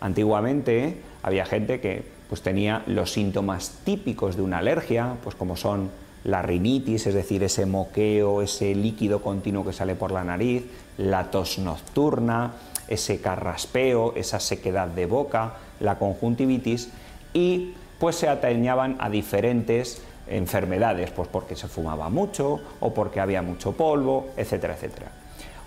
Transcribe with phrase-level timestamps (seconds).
[0.00, 5.90] Antiguamente había gente que pues, tenía los síntomas típicos de una alergia, pues como son
[6.24, 10.64] la rinitis, es decir, ese moqueo, ese líquido continuo que sale por la nariz,
[10.98, 12.52] la tos nocturna,
[12.88, 16.90] ese carraspeo, esa sequedad de boca, la conjuntivitis
[17.32, 23.42] y pues se atañaban a diferentes enfermedades, pues porque se fumaba mucho o porque había
[23.42, 25.10] mucho polvo, etcétera, etcétera.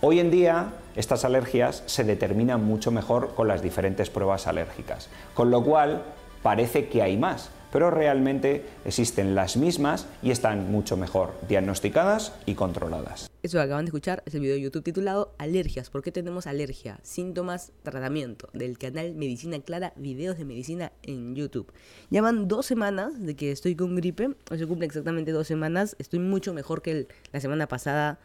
[0.04, 5.52] Hoy en día estas alergias se determinan mucho mejor con las diferentes pruebas alérgicas, con
[5.52, 6.02] lo cual
[6.42, 12.56] parece que hay más, pero realmente existen las mismas y están mucho mejor diagnosticadas y
[12.56, 13.30] controladas.
[13.44, 16.48] Eso que acaban de escuchar es el video de YouTube titulado Alergias, ¿por qué tenemos
[16.48, 17.00] alergia?
[17.02, 21.72] Síntomas, tratamiento, del canal Medicina Clara, videos de medicina en YouTube.
[22.10, 26.20] Llevan dos semanas de que estoy con gripe, hoy se cumple exactamente dos semanas, estoy
[26.20, 28.20] mucho mejor que la semana pasada,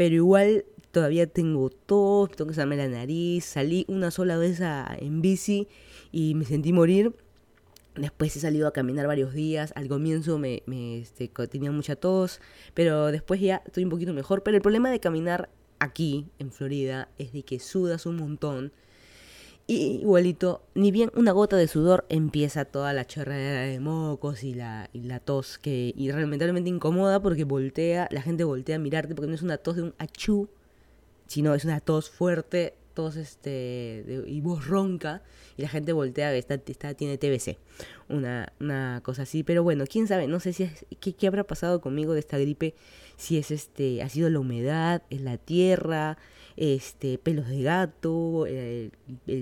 [0.00, 5.20] pero igual todavía tengo tos, tengo que salirme la nariz, salí una sola vez en
[5.20, 5.68] bici
[6.10, 7.14] y me sentí morir
[7.96, 9.74] Después he salido a caminar varios días.
[9.76, 10.62] Al comienzo me,
[10.98, 12.40] este, tenía mucha tos,
[12.72, 14.42] pero después ya estoy un poquito mejor.
[14.42, 18.72] Pero el problema de caminar aquí, en Florida, es de que sudas un montón.
[19.70, 24.52] Y igualito, ni bien una gota de sudor empieza toda la chorrera de mocos y
[24.52, 29.14] la, y la tos que y realmente, incomoda porque voltea, la gente voltea a mirarte
[29.14, 30.48] porque no es una tos de un achú,
[31.28, 35.22] sino es una tos fuerte tos este, y voz ronca
[35.56, 37.56] y la gente voltea, está, está, tiene TBC,
[38.08, 39.44] una, una cosa así.
[39.44, 42.38] Pero bueno, quién sabe, no sé si es, qué, qué habrá pasado conmigo de esta
[42.38, 42.74] gripe,
[43.16, 46.18] si es este, ha sido la humedad, es la tierra,
[46.60, 48.92] este, pelos de gato, el,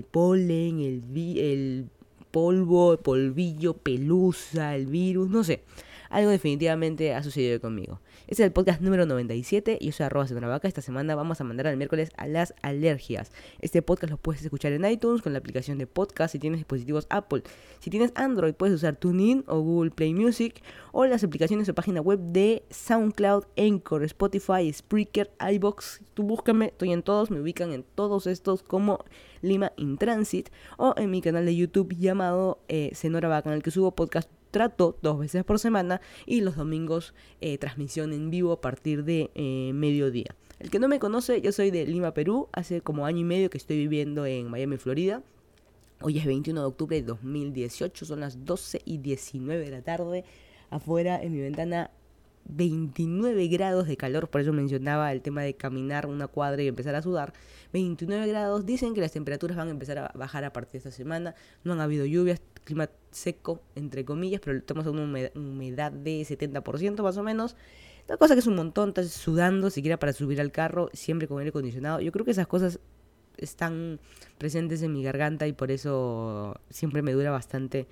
[0.09, 1.89] polen, el, el
[2.31, 5.61] polvo, polvillo, pelusa, el virus, no sé.
[6.09, 7.99] Algo definitivamente ha sucedido conmigo.
[8.27, 9.77] Este es el podcast número 97.
[9.79, 10.67] Yo soy arroba vaca.
[10.67, 13.31] Esta semana vamos a mandar al miércoles a las alergias.
[13.59, 17.05] Este podcast lo puedes escuchar en iTunes con la aplicación de podcast si tienes dispositivos
[17.11, 17.43] Apple.
[17.79, 22.01] Si tienes Android puedes usar TuneIn o Google Play Music o las aplicaciones de página
[22.01, 26.01] web de SoundCloud, Anchor, Spotify, Spreaker, iBox.
[26.15, 29.05] Tú búscame, estoy en todos, me ubican en todos estos como
[29.41, 33.63] Lima in Transit o en mi canal de YouTube llamado eh, Senora Vaca en el
[33.63, 38.51] que subo podcast trato dos veces por semana y los domingos eh, transmisión en vivo
[38.51, 40.35] a partir de eh, mediodía.
[40.59, 42.49] El que no me conoce, yo soy de Lima, Perú.
[42.51, 45.23] Hace como año y medio que estoy viviendo en Miami, Florida.
[46.01, 50.23] Hoy es 21 de octubre de 2018, son las 12 y 19 de la tarde.
[50.69, 51.91] Afuera en mi ventana
[52.45, 56.95] 29 grados de calor, por eso mencionaba el tema de caminar una cuadra y empezar
[56.95, 57.33] a sudar.
[57.73, 60.91] 29 grados, dicen que las temperaturas van a empezar a bajar a partir de esta
[60.91, 61.35] semana.
[61.63, 65.03] No han habido lluvias, clima seco, entre comillas, pero estamos una
[65.35, 67.55] humedad de 70% más o menos.
[68.07, 71.39] La cosa que es un montón, estás sudando siquiera para subir al carro, siempre con
[71.39, 72.01] aire acondicionado.
[72.01, 72.79] Yo creo que esas cosas
[73.37, 73.99] están
[74.37, 77.87] presentes en mi garganta y por eso siempre me dura bastante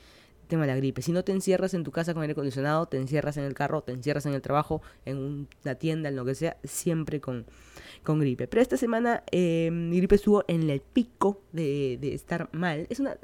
[0.48, 1.02] tema de la gripe.
[1.02, 3.82] Si no te encierras en tu casa con aire acondicionado, te encierras en el carro,
[3.82, 7.46] te encierras en el trabajo, en una tienda, en lo que sea, siempre con,
[8.04, 8.48] con gripe.
[8.48, 12.88] Pero esta semana eh, mi gripe estuvo en el pico de, de estar mal.
[12.90, 13.18] Es una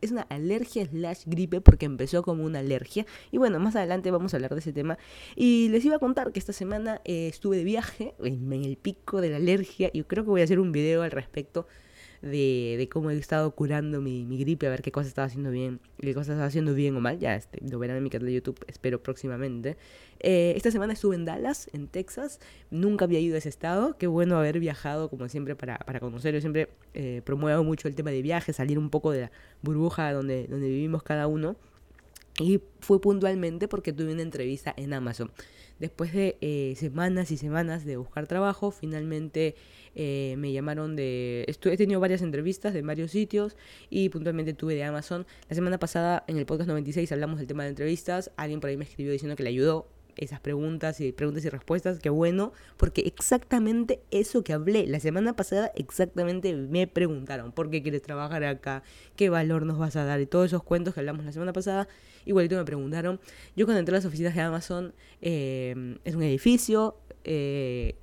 [0.00, 3.06] es una alergia slash gripe porque empezó como una alergia.
[3.30, 4.98] Y bueno, más adelante vamos a hablar de ese tema.
[5.36, 9.20] Y les iba a contar que esta semana eh, estuve de viaje en, el pico
[9.20, 11.66] de la alergia y creo que voy a hacer un video al respecto
[12.22, 15.50] de, de cómo he estado curando mi, mi, gripe, a ver qué cosas estaba haciendo
[15.50, 17.18] bien, qué cosas estaba haciendo bien o mal.
[17.18, 19.76] Ya este, lo verán en mi canal de YouTube, espero próximamente.
[20.20, 22.40] Eh, esta semana estuve en Dallas, en Texas.
[22.70, 23.96] Nunca había ido a ese estado.
[23.96, 26.34] Qué bueno haber viajado, como siempre, para, para conocer.
[26.34, 29.30] Yo siempre eh, promuevo mucho el tema de viajes, salir un poco de la
[29.62, 31.56] burbuja donde, donde vivimos cada uno.
[32.40, 35.30] Y fue puntualmente porque tuve una entrevista en Amazon.
[35.78, 39.54] Después de eh, semanas y semanas de buscar trabajo, finalmente
[39.94, 41.44] eh, me llamaron de...
[41.46, 43.56] he tenido varias entrevistas de varios sitios
[43.88, 45.26] y puntualmente tuve de Amazon.
[45.48, 48.30] La semana pasada en el podcast 96 hablamos del tema de entrevistas.
[48.36, 49.88] Alguien por ahí me escribió diciendo que le ayudó
[50.20, 55.34] esas preguntas y preguntas y respuestas, qué bueno, porque exactamente eso que hablé la semana
[55.34, 58.82] pasada, exactamente me preguntaron, ¿por qué quieres trabajar acá?
[59.16, 60.20] ¿Qué valor nos vas a dar?
[60.20, 61.88] Y todos esos cuentos que hablamos la semana pasada,
[62.26, 63.18] igualito me preguntaron.
[63.56, 67.96] Yo cuando entré a las oficinas de Amazon, eh, es un edificio, eh,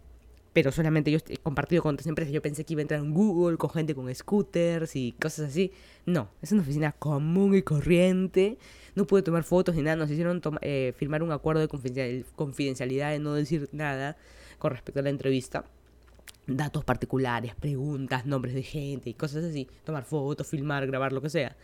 [0.57, 2.33] pero solamente yo he compartido con otras empresas.
[2.33, 5.71] Yo pensé que iba a entrar en Google con gente con scooters y cosas así.
[6.07, 8.57] No, es una oficina común y corriente.
[8.97, 9.95] No pude tomar fotos ni nada.
[9.95, 11.67] Nos hicieron eh, firmar un acuerdo de
[12.35, 14.17] confidencialidad de no decir nada
[14.57, 15.65] con respecto a la entrevista.
[16.47, 19.67] Datos particulares, preguntas, nombres de gente y cosas así.
[19.83, 21.55] Tomar fotos, filmar, grabar, lo que sea.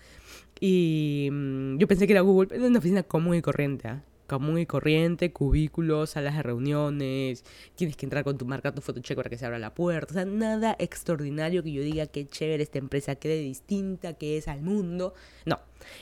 [0.60, 3.88] Y mm, yo pensé que era Google, pero es una oficina común y corriente.
[3.88, 4.04] ¿ah?
[4.28, 7.44] Común y corriente, cubículos, salas de reuniones,
[7.75, 10.16] tienes que entrar con tu marca, tu fotocheck para que se abra la puerta, o
[10.16, 14.48] sea, nada extraordinario que yo diga que chévere esta empresa, que de distinta, que es
[14.48, 15.14] al mundo,
[15.46, 15.60] no,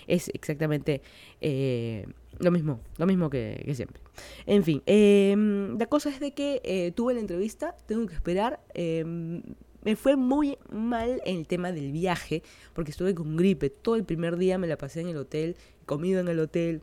[0.07, 1.01] es exactamente
[1.41, 2.05] eh,
[2.39, 4.01] lo mismo, lo mismo que, siempre.
[4.45, 8.59] En fin, em, la cosa es de que eh, tuve la entrevista, tengo que esperar,
[8.73, 9.41] em,
[9.83, 13.69] me fue muy mal el tema del viaje, porque estuve con gripe.
[13.69, 16.81] Todo el primer día me la pasé en el hotel, comido en el hotel,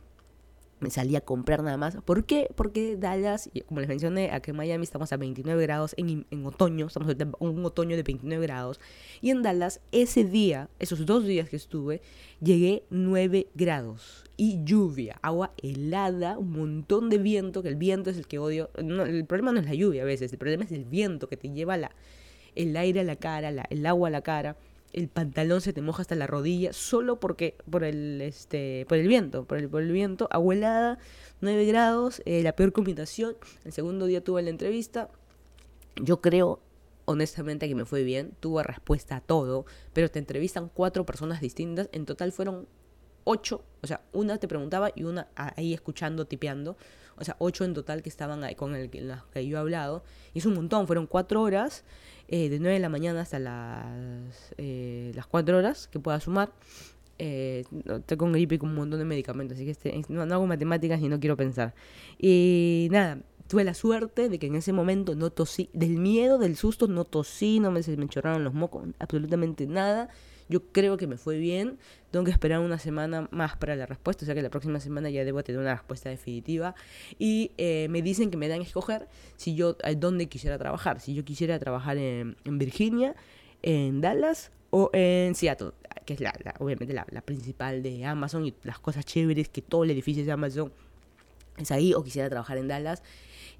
[0.79, 1.97] me salí a comprar nada más.
[2.05, 2.49] ¿Por qué?
[2.55, 7.09] Porque Dallas, como les mencioné, aquí en Miami estamos a 29 grados en, otoño, estamos
[7.09, 8.79] en un otoño de 29 grados.
[9.21, 12.01] Y en Dallas, ese día, esos dos días que estuve,
[12.41, 14.23] llegué 9 grados.
[14.37, 18.69] Y lluvia, agua helada, un montón de viento, que el viento es el que odio.
[18.75, 21.49] el problema no es la lluvia a veces, el problema es el viento que te
[21.49, 21.91] lleva la,
[22.55, 24.55] el aire a la cara, el agua a la cara
[24.93, 29.07] el pantalón se te moja hasta la rodilla solo porque por el este por el
[29.07, 30.97] viento por el, por el viento abuelada
[31.41, 33.35] 9 grados eh, la peor combinación.
[33.63, 35.09] El segundo día tuve la entrevista.
[35.95, 36.59] Yo creo
[37.05, 41.89] honestamente que me fue bien tuve respuesta a todo pero te entrevistan cuatro personas distintas
[41.91, 42.67] en total fueron
[43.23, 46.77] ocho o sea una te preguntaba y una ahí escuchando tipeando
[47.17, 50.03] o sea ocho en total que estaban ahí con el las que yo he hablado
[50.33, 51.83] y es un montón fueron cuatro horas
[52.31, 56.51] eh, de 9 de la mañana hasta las, eh, las 4 horas que pueda sumar.
[57.17, 60.45] Eh, estoy con gripe y con un montón de medicamentos, así que este, no, hago
[60.45, 61.73] matemáticas y no quiero pensar.
[62.19, 66.55] Y nada, tuve la suerte de que en ese momento no tosí, del miedo, del
[66.55, 70.09] susto, no tosí, no me, se me chorraron los mocos, absolutamente nada.
[70.49, 71.77] Yo creo que me fue bien.
[72.11, 75.09] Tengo que esperar una semana más para la respuesta, o sea que la próxima semana
[75.11, 76.75] ya debo tener una respuesta definitiva.
[77.19, 79.07] Y eh, me dicen que me dan a escoger
[79.37, 80.99] si yo, dónde quisiera trabajar.
[80.99, 83.15] Si yo quisiera trabajar en, Virginia,
[83.61, 85.71] en Dallas o en Seattle,
[86.05, 89.83] que es la, obviamente la, la, principal de Amazon y las cosas chéveres que todo
[89.83, 90.73] el edificio de Amazon
[91.57, 93.03] es ahí, o quisiera trabajar en Dallas.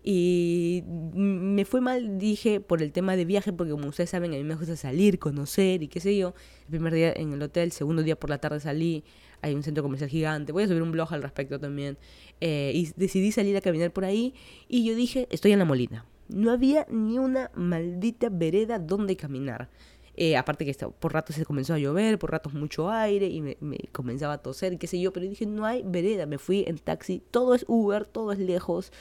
[0.04, 4.38] Y me fue mal, dije, por el tema de viaje, porque como ustedes saben, a
[4.38, 6.34] mí me gusta salir, conocer y qué sé yo.
[6.62, 9.04] El primer día en el hotel, segundo día por la tarde salí,
[9.42, 11.98] hay un centro comercial gigante, voy a subir un blog al respecto también.
[12.40, 14.34] Eh, y decidí salir a caminar por ahí
[14.68, 16.06] y yo dije, estoy en la molina.
[16.30, 19.69] No había ni una maldita vereda donde caminar.
[20.16, 23.57] Eh, aparte que por ratos se comenzó a llover, por ratos mucho aire y me,
[23.62, 26.78] me, comenzaba a toser, qué sé yo, pero dije, no hay vereda, me fui en
[26.78, 28.92] taxi, todo es Uber, todo es lejos,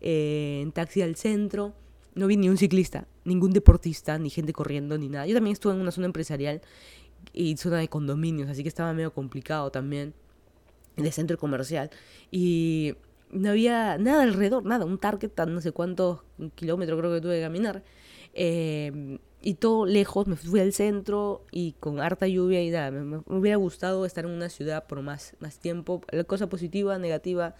[0.00, 1.74] eh, en taxi al centro.
[2.14, 5.26] No vi ni un ciclista, ningún deportista, ni gente corriendo, ni nada.
[5.26, 6.62] Yo también estuve en una zona empresarial
[7.32, 10.14] y zona de condominios, así que estaba medio complicado también,
[10.96, 11.90] de centro comercial.
[12.30, 12.94] Y
[13.30, 16.20] no había nada alrededor, nada, un target a no sé cuántos
[16.54, 17.82] kilómetros creo que tuve que caminar.
[18.34, 23.04] Eh, y todo lejos, me fui al centro y con harta lluvia y nada, me,
[23.04, 26.02] me, hubiera gustado estar en una ciudad por más, más tiempo.
[26.10, 27.54] La cosa positiva, negativa,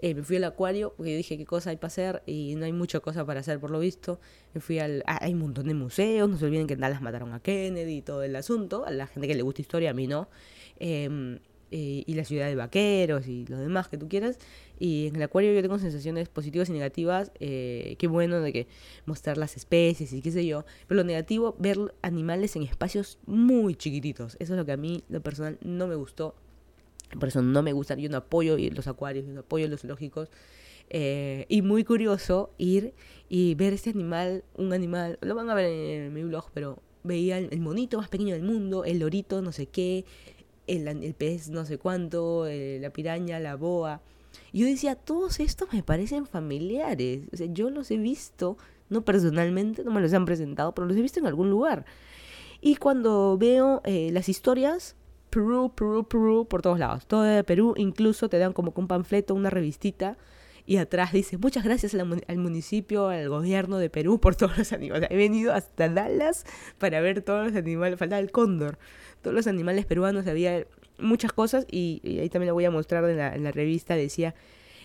[0.00, 2.72] eh, me fui al acuario porque dije qué cosa hay para hacer y no hay
[2.72, 4.20] mucha cosa para hacer por lo visto.
[4.54, 5.02] Me fui al...
[5.06, 7.96] Ah, hay un montón de museos, no se olviden que en Dallas mataron a Kennedy
[7.96, 8.86] y todo el asunto.
[8.86, 10.28] A la gente que le gusta historia, a mí no.
[10.78, 11.40] Em,
[11.70, 14.38] eh, y la ciudad de vaqueros y lo demás que tú quieras.
[14.78, 17.32] Y en el acuario yo tengo sensaciones positivas y negativas.
[17.40, 18.68] Eh, qué bueno de que
[19.04, 20.64] mostrar las especies y qué sé yo.
[20.86, 24.36] Pero lo negativo, ver animales en espacios muy chiquititos.
[24.38, 26.36] Eso es lo que a mí, lo personal, no me gustó
[27.18, 30.30] por eso no me gustan, yo no apoyo los acuarios, yo no apoyo los zoológicos.
[30.90, 32.94] Eh, y muy curioso ir
[33.28, 37.38] y ver este animal, un animal, lo van a ver en, mi blog, pero veía
[37.38, 40.06] el, monito más pequeño del mundo, el lorito no sé qué,
[40.66, 44.00] el, el pez no sé cuánto, eh, la piraña, la boa.
[44.52, 47.22] Y yo decía, todos estos me parecen familiares.
[47.32, 48.56] O sea, yo los he visto,
[48.88, 51.84] no personalmente, no me los han presentado, pero los he visto en algún lugar.
[52.60, 54.96] Y cuando veo eh, las historias,
[55.30, 57.06] Perú, Perú, Perú, por todos lados.
[57.06, 60.16] Todo de Perú, incluso te dan como un panfleto, una revistita,
[60.66, 65.08] y atrás dice, muchas gracias al, municipio, al gobierno de Perú por todos los animales.
[65.10, 66.44] he venido hasta Dallas
[66.76, 68.78] para ver todos los animales, faltaba el cóndor,
[69.22, 70.66] todos los animales peruanos, había
[70.98, 74.34] muchas cosas, y, ahí también lo voy a mostrar en la, revista, decía...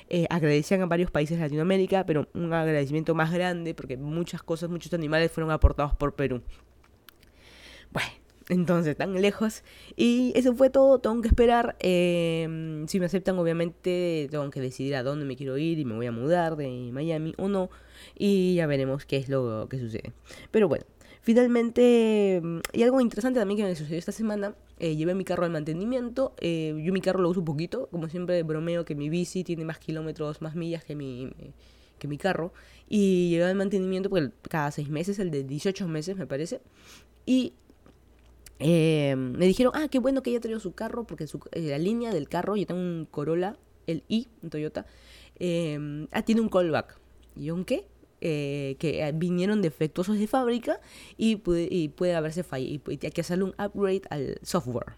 [0.09, 4.69] Eh, agradecían a varios países de Latinoamérica, pero un agradecimiento más grande porque muchas cosas,
[4.69, 6.43] muchos animales fueron aportados por Perú.
[7.89, 8.09] Bueno,
[8.49, 9.63] entonces tan lejos.
[9.95, 11.75] Y eso fue todo, tengo que esperar.
[11.79, 15.95] Em, si me aceptan, obviamente tengo que decidir a dónde me quiero ir y me
[15.95, 17.69] voy a mudar de Miami o no.
[18.17, 20.13] Y ya veremos qué es lo que sucede.
[20.51, 20.85] Pero bueno,
[21.21, 25.45] finalmente, em, y algo interesante también que me sucedió esta semana, eh, llevé mi carro
[25.45, 26.33] al mantenimiento.
[26.39, 29.65] Eh, yo mi carro lo uso un poquito, como siempre bromeo que mi bici tiene
[29.65, 31.31] más kilómetros, más millas que mi,
[31.99, 32.53] que mi carro.
[32.89, 36.61] Y llevé al mantenimiento porque cada seis meses, el de 18 meses me parece.
[37.25, 37.53] Y
[38.63, 41.77] eh, me dijeron, ah, qué bueno que haya traído su carro, porque su, eh, la
[41.77, 44.85] línea del carro, yo tengo un Corolla, el i, un Toyota,
[45.37, 46.99] eh, ah, tiene un callback.
[47.35, 47.51] ¿Y?
[48.25, 50.79] Eh, que vinieron defectuosos de fábrica
[51.17, 54.93] y puede, y puede haberse fallado, y hay que hacerle un upgrade al software.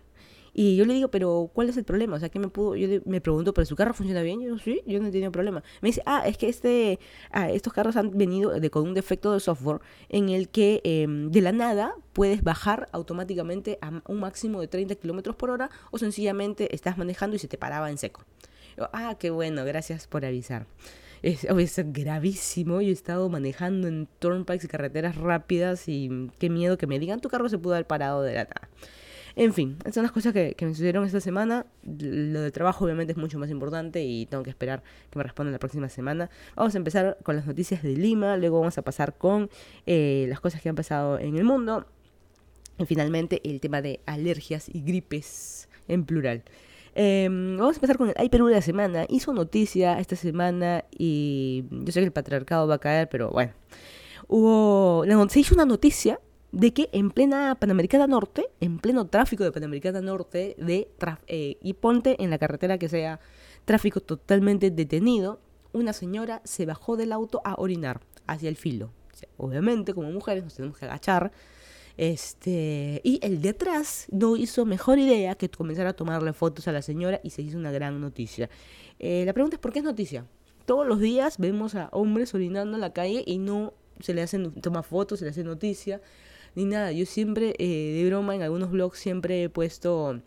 [0.57, 2.15] Y yo le digo, pero ¿cuál es el problema?
[2.15, 2.77] O sea, ¿qué me pudo?
[2.77, 4.39] Yo me pregunto, ¿pero su carro funciona bien?
[4.39, 5.61] Yo, sí, yo no he tenido problema.
[5.81, 6.97] Me dice, ah, es que este,
[7.31, 11.29] ah, estos carros han venido de, con un defecto de software en el que em,
[11.29, 15.97] de la nada puedes bajar automáticamente a un máximo de 30 kilómetros por hora o
[15.97, 18.23] sencillamente estás manejando y se te paraba en seco.
[18.77, 20.67] Yo, ah, qué bueno, gracias por avisar.
[21.21, 22.79] Es, es, gravísimo.
[22.79, 27.19] Yo he estado manejando en turnpikes y carreteras rápidas y qué miedo que me digan
[27.19, 28.69] tu carro se pudo haber parado de la nada.
[29.37, 31.65] En fin, esas son las cosas que, me sucedieron esta semana.
[31.83, 35.51] Lo de trabajo obviamente es mucho más importante y tengo que esperar que me respondan
[35.51, 36.29] la próxima semana.
[36.55, 39.49] Vamos a empezar con las noticias de Lima, luego vamos a pasar con
[39.85, 41.85] eh, las cosas que han pasado en el mundo.
[42.77, 46.43] Y finalmente el tema de alergias y gripes en plural.
[46.93, 49.05] Em, vamos a empezar con el Ay Perú de la semana.
[49.09, 53.51] Hizo noticia esta semana y yo sé que el patriarcado va a caer, pero bueno.
[54.27, 56.19] Hubo, se hizo una noticia
[56.51, 60.89] de que en plena Panamericana Norte, en pleno tráfico de Panamericana Norte, de
[61.27, 63.19] eh, y ponte en la carretera que sea
[63.65, 65.41] tráfico totalmente detenido,
[65.73, 68.91] una señora se bajó del auto a orinar hacia el filo.
[69.37, 71.31] obviamente, como mujeres nos tenemos que agachar.
[71.97, 76.73] Este, y el de atrás no hizo mejor idea que comenzar a tomarle fotos a
[76.73, 78.49] la señora y se hizo una gran noticia.
[78.99, 80.25] Eh, la pregunta es: ¿por qué es noticia?
[80.65, 84.53] Todos los días vemos a hombres orinando en la calle y no se le hacen
[84.61, 86.01] toma fotos, se le hace noticia
[86.55, 86.91] ni nada.
[86.91, 90.21] Yo siempre, eh, de broma, en algunos blogs siempre he puesto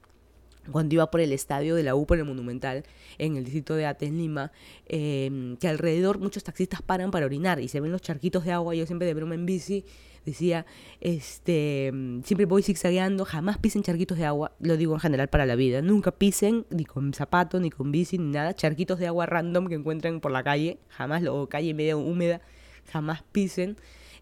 [0.70, 2.84] cuando iba por el estadio de la U, por el Monumental,
[3.18, 4.52] en el distrito de Ate, Lima,
[4.86, 8.74] em, que alrededor muchos taxistas paran para orinar y se ven los charquitos de agua.
[8.74, 9.84] Yo siempre de broma en bici
[10.24, 10.66] decía,
[11.00, 11.90] este,
[12.24, 15.80] siempre voy zigzagueando, jamás pisen charquitos de agua, lo digo en general para la vida,
[15.80, 19.74] nunca pisen ni con zapato, ni con bici, ni nada, charquitos de agua random que
[19.74, 22.42] encuentren por la calle, jamás, o calle media húmeda,
[22.92, 23.76] jamás pisen.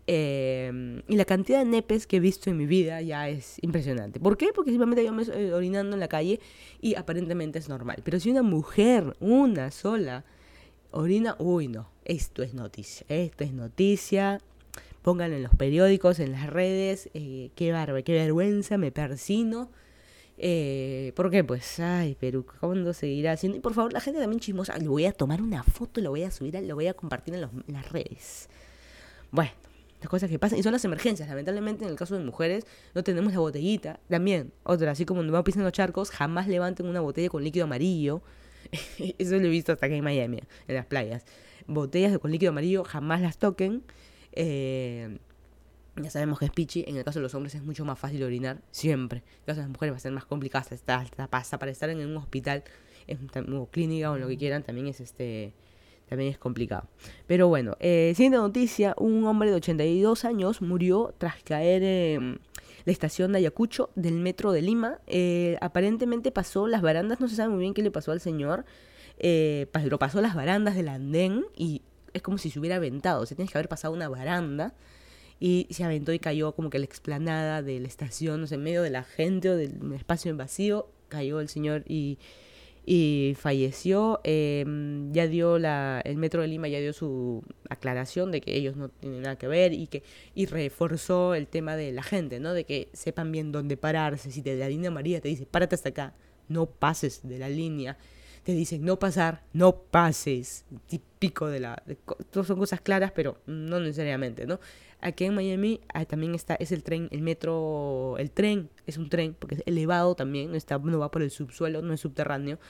[0.09, 4.21] Em, y la cantidad de nepes que he visto en mi vida ya es impresionante.
[4.21, 4.51] ¿Por qué?
[4.55, 6.39] Porque simplemente yo me estoy orinando en la calle
[6.81, 8.03] y aparentemente es normal.
[8.05, 10.25] Pero si una mujer, una sola,
[10.93, 13.05] orina, uy, no, esto es noticia.
[13.09, 14.41] Esto es noticia.
[15.03, 17.11] Pónganlo en los periódicos, en las redes.
[17.15, 19.71] Eh, qué barba, qué vergüenza, me persino.
[20.39, 21.43] Eh, ¿Por qué?
[21.43, 23.59] Pues, ay, Perú, ¿cuándo seguirá haciendo?
[23.59, 26.23] Y por favor, la gente también chismosa, le voy a tomar una foto, lo voy
[26.23, 27.41] a subir, lo voy a compartir en
[27.73, 28.49] las redes.
[29.31, 29.53] Bueno,
[30.01, 30.59] las cosas que pasan.
[30.59, 31.29] Y son las emergencias.
[31.29, 34.01] Lamentablemente, en el caso de mujeres, no tenemos la botellita.
[34.09, 38.23] También, otra, así como no pisan los charcos, jamás levanten una botella con líquido amarillo.
[39.19, 41.25] Eso lo he visto hasta aquí en Miami, en las playas.
[41.67, 43.83] Botellas con líquido amarillo, jamás las toquen.
[44.33, 45.19] Eh,
[45.97, 46.85] ya sabemos que es pichi.
[46.87, 49.21] En el caso de los hombres es mucho más fácil orinar, siempre.
[49.21, 50.67] En el caso de las mujeres va a ser más complicado.
[50.71, 52.65] Hasta, hasta, hasta para estar en un hospital,
[53.07, 55.55] en, o clínica o en lo que quieran, también es este
[56.09, 56.89] también es complicado.
[57.27, 62.41] Pero bueno, eh, siguiente noticia, un hombre de 82 años murió tras caer en
[62.85, 65.01] la estación de Ayacucho del metro de Lima.
[65.07, 68.65] Eh, aparentemente pasó las barandas, no se sabe muy bien qué le pasó al señor,
[69.19, 71.83] eh, pero pasó las barandas del andén y
[72.13, 74.75] es como si se hubiera aventado, se tiene que haber pasado una baranda
[75.39, 78.63] y se aventó y cayó como que la explanada de la estación, no sé, en
[78.63, 82.19] medio de la gente o del espacio en vacío, cayó el señor y
[82.87, 84.21] y falleció.
[84.23, 88.77] Em, ya dio la, el Metro de Lima ya dio su aclaración de que ellos
[88.77, 92.55] no tienen nada que ver y que y reforzó el tema de la gente, ¿no?
[92.55, 94.31] De que sepan bien dónde pararse.
[94.31, 96.15] Si te la línea María te dice, párate hasta acá,
[96.49, 97.99] no pases de la línea.
[98.47, 100.65] Te dicen no pasar, no pases.
[100.87, 101.83] Típico de la...
[101.85, 101.99] De,
[102.31, 104.61] son cosas claras, pero no necesariamente, ¿no?
[105.01, 109.09] Aquí en Miami ah, también está, es el tren, el metro, el tren, es un
[109.09, 112.61] tren, porque es elevado también, no, está, no va por el subsuelo, no es subterráneo.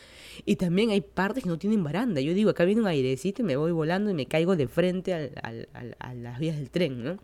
[0.46, 2.22] Y también hay partes que no tienen baranda.
[2.22, 5.12] Yo digo, acá viene un airecito y me voy volando y me caigo de frente
[5.12, 5.68] al,
[5.98, 7.18] a las vías del tren, ¿no?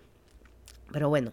[0.92, 1.32] Pero bueno,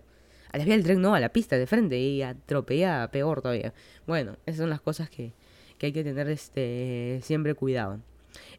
[0.54, 3.74] a las vías del tren no, a la pista de frente y atropella peor todavía.
[4.08, 5.34] Bueno, esas son las cosas que,
[5.80, 8.00] que hay que tener este, siempre cuidado.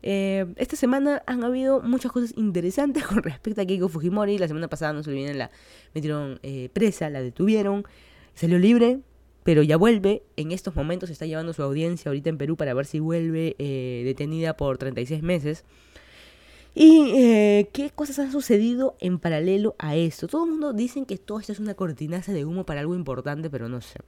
[0.03, 4.39] Eh, esta semana han habido muchas cosas interesantes con respecto a Keiko Fujimori.
[4.39, 5.51] La semana pasada, no se olviden, la
[5.95, 7.85] metieron eh, presa, la detuvieron,
[8.35, 9.01] salió libre,
[9.45, 10.23] pero ya vuelve.
[10.37, 14.03] En estos momentos está llevando su audiencia ahorita en Perú para ver si vuelve eh,
[14.05, 15.65] detenida por 36 meses.
[16.73, 20.29] ¿Y qué cosas han sucedido en paralelo a esto?
[20.29, 23.51] Todo el mundo dice que todo esto es una cortinaza de humo para algo importante,
[23.51, 23.99] pero no sé.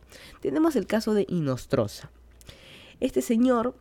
[0.41, 2.13] Tenemos el caso de Inostroza.
[3.03, 3.75] Este señor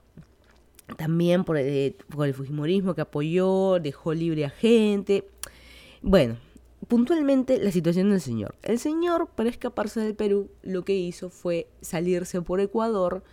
[0.97, 5.27] también por el, por el Fujimorismo que apoyó, dejó libre a gente.
[6.01, 6.37] Bueno,
[6.87, 8.55] puntualmente la situación del señor.
[8.63, 13.23] El señor, para escaparse del Perú, lo que hizo fue salirse por Ecuador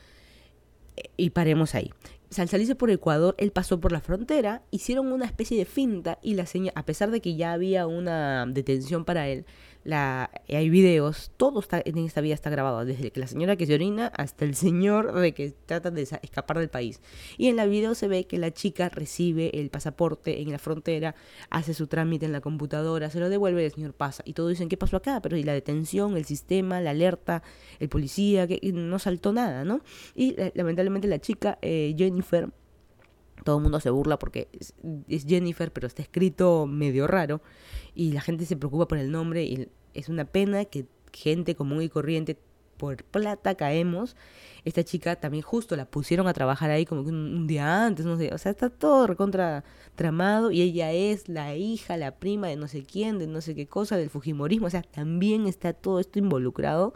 [0.96, 1.90] eh, y paremos ahí.
[2.36, 6.34] al salirse por Ecuador, él pasó por la frontera, hicieron una especie de finta y
[6.34, 9.46] la señora, a pesar de que ya había una detención para él,
[9.88, 13.72] la, hay videos, todo está, en esta vida está grabado, desde la señora que se
[13.72, 17.00] orina hasta el señor de que trata de escapar del país.
[17.38, 21.14] Y en la video se ve que la chica recibe el pasaporte en la frontera,
[21.48, 24.22] hace su trámite en la computadora, se lo devuelve y el señor pasa.
[24.26, 25.22] Y todos dicen, ¿qué pasó acá?
[25.22, 27.42] Pero y la detención, el sistema, la alerta,
[27.78, 29.80] el policía, no saltó nada, ¿no?
[30.14, 32.50] Y eh, lamentablemente la chica, eh, Jennifer,
[33.44, 34.74] todo el mundo se burla porque es,
[35.26, 37.40] Jennifer, pero está escrito medio raro
[37.94, 41.82] y la gente se preocupa por el nombre y es una pena que gente común
[41.82, 42.38] y corriente
[42.76, 44.16] por plata caemos.
[44.64, 48.32] Esta chica también justo la pusieron a trabajar ahí como un, día antes, no sé,
[48.32, 49.64] o sea, está todo recontra
[49.94, 53.54] tramado y ella es la hija, la prima de no sé quién, de no sé
[53.54, 56.94] qué cosa, del Fujimorismo, o sea, también está todo esto involucrado.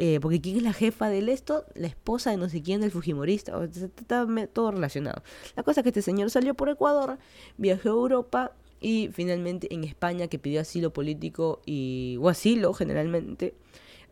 [0.00, 1.64] Eh, porque ¿quién es la jefa del esto?
[1.74, 5.22] La esposa de no sé quién del Fujimorista, o está todo relacionado.
[5.56, 7.18] La cosa es que este señor salió por Ecuador,
[7.56, 13.54] viajó a Europa y finalmente en España que pidió asilo político y, o asilo generalmente.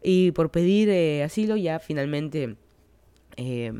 [0.02, 2.56] Y por pedir eh, asilo ya finalmente
[3.36, 3.72] eh,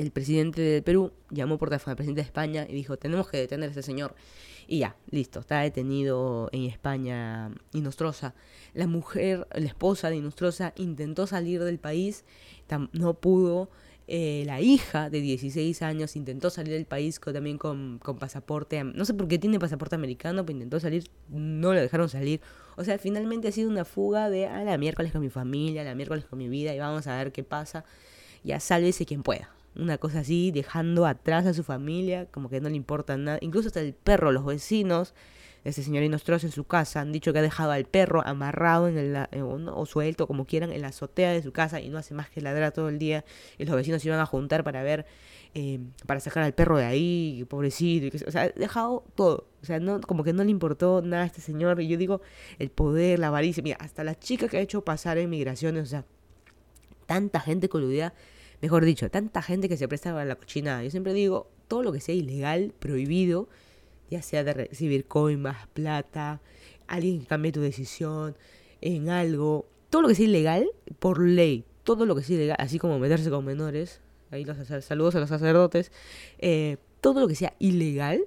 [0.00, 3.36] el presidente del Perú llamó por teléfono al presidente de España y dijo, tenemos que
[3.36, 4.14] detener a ese señor.
[4.66, 8.34] Y ya, listo, está detenido en España Inostrosa.
[8.72, 12.24] La mujer, la esposa de Inostrosa intentó salir del país,
[12.92, 13.68] no pudo.
[14.12, 19.14] Eh, la hija de 16 años intentó salir del país también con, pasaporte, no sé
[19.14, 22.40] por qué tiene pasaporte americano, pero intentó salir, no la dejaron salir.
[22.76, 25.84] O sea, finalmente ha sido una fuga de a la miércoles con mi familia, a
[25.84, 27.84] la miércoles con mi vida y vamos a ver qué pasa.
[28.42, 29.50] Ya sálvese quien pueda.
[29.76, 33.38] Una cosa así, dejando atrás a su familia, como que no le importa nada.
[33.40, 35.14] Incluso hasta el perro, los vecinos
[35.64, 37.00] ese señor Inostros en su casa.
[37.00, 40.72] Han dicho que ha dejado al perro amarrado en el, eh, o, suelto, como quieran,
[40.72, 43.24] en la azotea de su casa y no hace más que ladrar todo el día.
[43.58, 45.06] Y los vecinos se iban a juntar para ver,
[45.54, 48.16] eh, para sacar al perro de ahí, pobrecito.
[48.26, 49.48] o sea, ha dejado todo.
[49.62, 51.80] O sea, no, como que no le importó nada a este señor.
[51.80, 52.22] Y yo digo,
[52.58, 53.62] el poder, la avaricia.
[53.62, 56.04] Mira, hasta la chica que ha hecho pasar en migraciones, o sea,
[57.06, 58.14] tanta gente coludida.
[58.60, 60.84] Mejor dicho, tanta gente que se presta a la cochinada.
[60.84, 63.48] Yo siempre digo, todo lo que sea ilegal, prohibido,
[64.10, 66.40] ya sea de recibir coin más plata,
[66.86, 68.36] alguien que cambie tu decisión
[68.80, 72.78] en algo, todo lo que sea ilegal, por ley, todo lo que sea ilegal, así
[72.78, 75.92] como meterse con menores, ahí los saludos a los sacerdotes,
[76.38, 78.24] eh, todo lo que sea ilegal,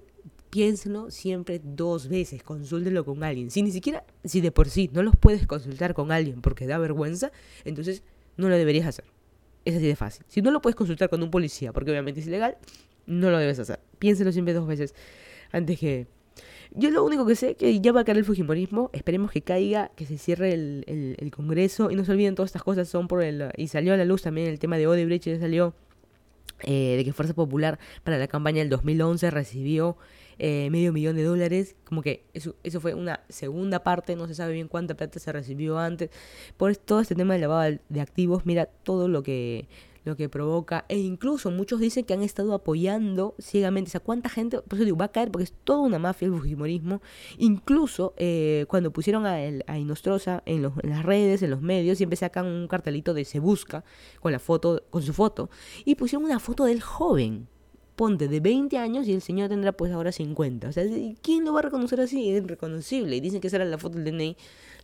[0.50, 3.52] piénsenlo siempre dos veces, consúltenlo con alguien.
[3.52, 6.78] Si ni siquiera, si de por sí no los puedes consultar con alguien porque da
[6.78, 7.32] vergüenza,
[7.66, 8.04] entonces
[8.38, 9.06] no lo deberías hacer.
[9.66, 10.26] Es así de fácil.
[10.28, 12.58] Si no lo puedes consultar con un policía porque obviamente es ilegal,
[13.06, 13.80] no lo debes hacer.
[14.00, 14.94] Piénselo siempre dos veces
[15.52, 16.08] antes que...
[16.76, 19.44] Yo lo único que sé es que ya va a caer el Fujimorismo, esperemos que
[19.44, 23.08] caiga, que se cierre el, el, Congreso y no se olviden todas estas cosas son
[23.08, 23.52] por el...
[23.58, 25.76] Y salió a la luz también el tema de Odebrecht, ya salió
[26.64, 29.98] eh, de que Fuerza Popular para la campaña del 2011 recibió
[30.40, 34.36] eh, medio millón de dólares, como que eso, eso fue una segunda parte, no se
[34.36, 36.10] sabe bien cuánta plata se recibió antes.
[36.58, 39.68] Por todo este tema de lavado de activos, mira todo lo que
[40.06, 44.30] lo que provoca, e incluso muchos dicen que han estado apoyando ciegamente, o sea, cuánta
[44.30, 47.02] gente, por eso digo, va a caer porque es toda una mafia el fujimorismo,
[47.38, 52.18] incluso eh, cuando pusieron a, a Inostrosa en, los, las redes, en los medios, siempre
[52.18, 53.84] sacan un cartelito de se busca
[54.20, 55.50] con la foto, con su foto,
[55.86, 57.48] y pusieron una foto del joven,
[57.96, 60.70] ponte de 20 años y el señor tendrá pues ahora 50.
[60.70, 60.84] O sea,
[61.22, 62.30] ¿quién lo va a reconocer así?
[62.30, 63.16] Es irreconocible.
[63.16, 64.38] Y dicen que esa era la foto del DNI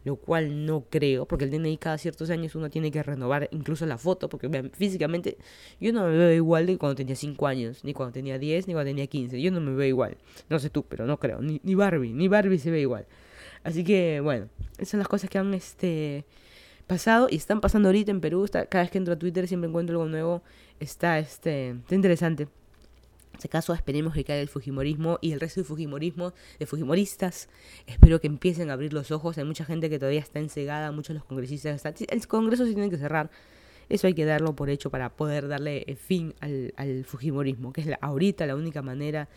[0.06, 3.86] lo cual no creo, porque el DNI cada ciertos años uno tiene que renovar incluso
[3.86, 5.38] la foto, porque físicamente
[5.80, 8.74] yo no me veo igual de cuando tenía 5 años, ni cuando tenía 10, ni
[8.74, 10.17] cuando tenía 15, yo no me veo igual,
[10.50, 13.08] no sé tú, pero no creo, ni, ni Barbie, ni Barbie se ve igual.
[13.63, 16.26] Así que bueno, esas son las cosas que han este
[16.88, 19.98] pasado y están pasando ahorita en Perú, cada vez que entro a Twitter siempre encuentro
[19.98, 20.43] algo nuevo,
[20.80, 22.48] está este, está interesante
[23.39, 27.47] este caso esperemos que caiga el Fujimorismo y el resto del Fujimorismo, de Fujimoristas,
[27.88, 29.38] espero que empiecen a abrir los ojos.
[29.38, 31.95] Hay mucha gente que todavía está ensegada, muchos de los congresistas están...
[32.10, 33.32] El Congreso se tiene que cerrar.
[33.88, 37.88] Eso hay que darlo por hecho para poder darle eh, fin al, Fujimorismo, que es
[37.88, 39.30] la, ahorita la única manera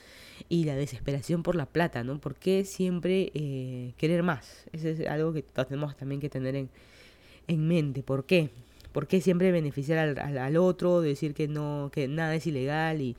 [0.49, 2.21] y la desesperación por la plata, ¿no?
[2.21, 4.65] ¿Por qué siempre eh, querer más?
[4.73, 6.71] Eso es algo que tenemos también que tener en,
[7.47, 8.03] en mente.
[8.03, 8.51] ¿Por qué?
[8.91, 13.01] ¿Por qué siempre beneficiar al, al, al otro, decir que no, que nada es ilegal
[13.01, 13.17] y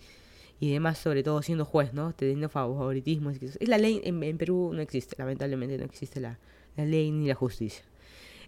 [0.63, 2.13] y demás, sobre todo siendo juez, ¿no?
[2.13, 3.31] Teniendo favoritismo.
[3.31, 6.39] Es la ley en, Perú no existe, lamentablemente no existe la,
[6.77, 7.83] ley ni la justicia.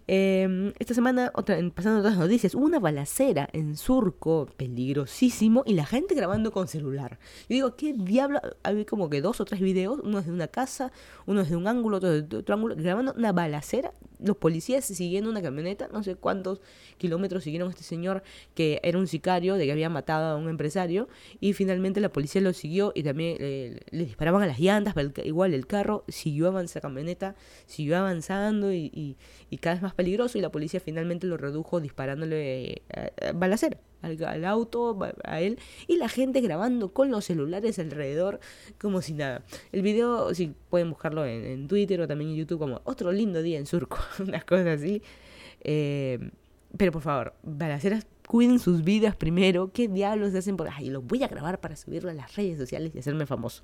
[0.08, 5.84] Eh, esta semana, otra, pasando otras noticias, hubo una balacera en Surco, peligrosísimo, y la
[5.84, 7.18] gente grabando con celular.
[7.48, 8.40] Yo digo, ¿qué diablo?
[8.62, 10.92] Había como que dos o tres videos, uno es de una casa,
[11.26, 13.92] uno es de un ángulo, otro de otro ángulo, grabando una balacera.
[14.18, 16.62] Los policías siguiendo una camioneta, no sé cuántos
[16.96, 18.22] kilómetros siguieron este señor
[18.54, 21.08] que era un sicario de que había matado a un empresario,
[21.40, 25.12] y finalmente la policía lo siguió y también eh, le disparaban a las llantas, pero
[25.24, 27.34] igual el carro siguió avanzando, camioneta
[27.66, 29.16] siguió avanzando y,
[29.50, 34.44] y cada vez más peligroso y la policía finalmente lo redujo disparándole eh, balacera al,
[34.44, 38.40] auto, a él, y la gente grabando con los celulares alrededor
[38.78, 39.42] como si nada.
[39.72, 43.58] El video, si pueden buscarlo en, Twitter o también en YouTube como otro lindo día
[43.58, 45.02] en Surco, unas cosas así.
[45.62, 46.30] Eh,
[46.76, 49.72] pero por favor, balaceras, cuiden sus vidas primero.
[49.72, 50.90] ¿Qué diablos hacen por ahí?
[50.90, 53.62] Los voy a grabar para subirlo a las redes sociales y hacerme famoso.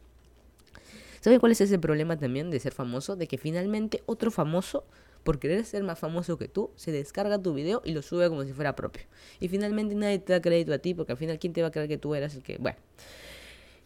[1.21, 3.15] ¿Saben cuál es ese problema también de ser famoso?
[3.15, 4.85] De que finalmente otro famoso
[5.23, 8.45] por querer ser más famoso que tú, se descarga tu video y lo sube como
[8.45, 9.03] si fuera propio.
[9.41, 11.71] Y finalmente nadie te da crédito a ti, porque al final, ¿quién te va a
[11.71, 12.59] creer que tú eras el que...
[12.59, 12.79] Bueno.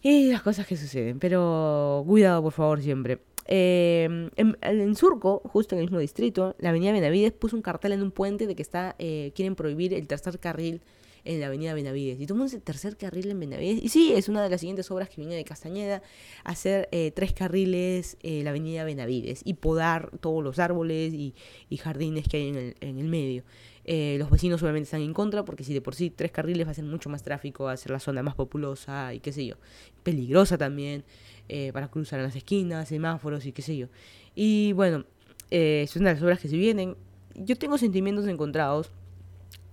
[0.03, 3.19] Y las cosas que suceden, pero cuidado por favor siempre.
[3.49, 8.03] Eh, en, Surco, justo en el mismo distrito, la avenida Benavides puso un cartel en
[8.03, 10.81] un puente de que está eh, quieren prohibir el tercer carril
[11.27, 12.21] en la avenida Benavides.
[12.21, 13.83] Y tomamos el tercer carril en Benavides.
[13.83, 16.03] Y sí, es una de las siguientes obras que viene de Castañeda,
[16.45, 21.35] hacer eh, tres carriles en la avenida Benavides y podar todos los árboles y,
[21.79, 23.45] jardines que hay en el, medio.
[23.85, 26.73] Eh, los vecinos obviamente están en contra porque si de por sí tres carriles va
[26.73, 29.47] a ser mucho más tráfico, va a ser la zona más populosa y qué sé
[29.47, 29.57] yo.
[30.03, 31.05] Peligrosa también
[31.49, 33.87] eh, para cruzar en las esquinas, semáforos y qué sé yo.
[34.35, 35.05] Y bueno,
[35.51, 36.97] eh, son las obras que se vienen.
[37.35, 38.91] Yo tengo sentimientos encontrados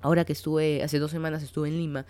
[0.04, 2.06] Ahora que estuve, hace dos semanas estuve en Lima,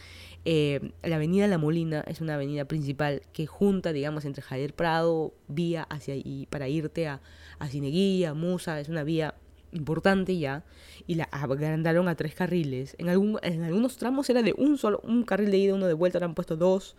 [0.45, 5.31] eh, la avenida La Molina es una avenida principal que junta, digamos, entre Javier Prado,
[5.47, 7.21] vía hacia y para irte a,
[7.59, 9.35] a Cineguía, Musa, es una vía
[9.73, 10.63] importante ya,
[11.05, 12.95] y la agrandaron a tres carriles.
[12.97, 15.93] En, algún, en algunos tramos era de un solo, un carril de ida, uno de
[15.93, 16.95] vuelta, ahora han puesto dos.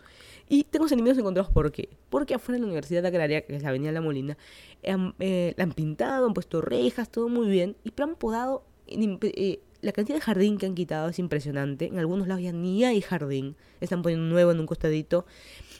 [0.47, 1.89] Y tengo sentimientos encontrados, ¿por qué?
[2.09, 4.37] Porque afuera de la Universidad Agraria, que es la avenida La Molina,
[4.81, 8.63] eh, la han pintado, han puesto rejas, todo muy bien, y han podado...
[8.87, 11.85] Eh, la cantidad de jardín que han quitado es impresionante.
[11.85, 13.55] En algunos lados ya ni hay jardín.
[13.81, 15.27] Están poniendo nuevo en un costadito.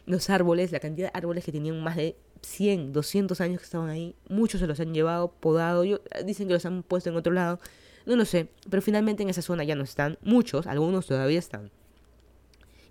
[0.06, 3.90] Los árboles, la cantidad de árboles que tenían más de 100, 200 años que estaban
[3.90, 4.16] ahí.
[4.30, 5.84] Muchos se los han llevado, podado.
[6.24, 7.60] dicen que los han puesto en otro lado.
[8.06, 8.48] No lo sé.
[8.70, 10.20] Pero finalmente en esa zona ya no están.
[10.22, 11.72] Muchos, algunos todavía están.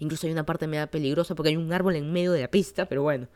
[0.01, 2.87] Incluso hay una parte media peligrosa porque hay un árbol en medio de la pista,
[2.87, 3.29] pero bueno.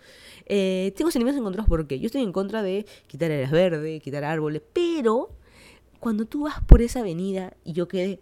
[0.46, 4.62] Eh, tengo sentimientos encontrados porque yo estoy en contra de quitar áreas verdes, quitar árboles,
[4.72, 5.30] pero
[6.00, 8.20] cuando tú vas por esa avenida y yo quedé,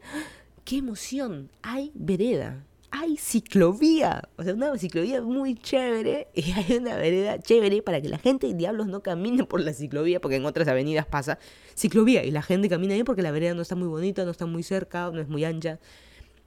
[0.64, 1.50] ¡qué emoción!
[1.62, 7.82] Hay vereda, hay ciclovía, o sea, una ciclovía muy chévere y hay una vereda chévere
[7.82, 11.38] para que la gente, diablos, no camine por la ciclovía, porque en otras avenidas pasa
[11.74, 14.46] ciclovía y la gente camina ahí porque la vereda no está muy bonita, no está
[14.46, 15.78] muy cerca, no es muy ancha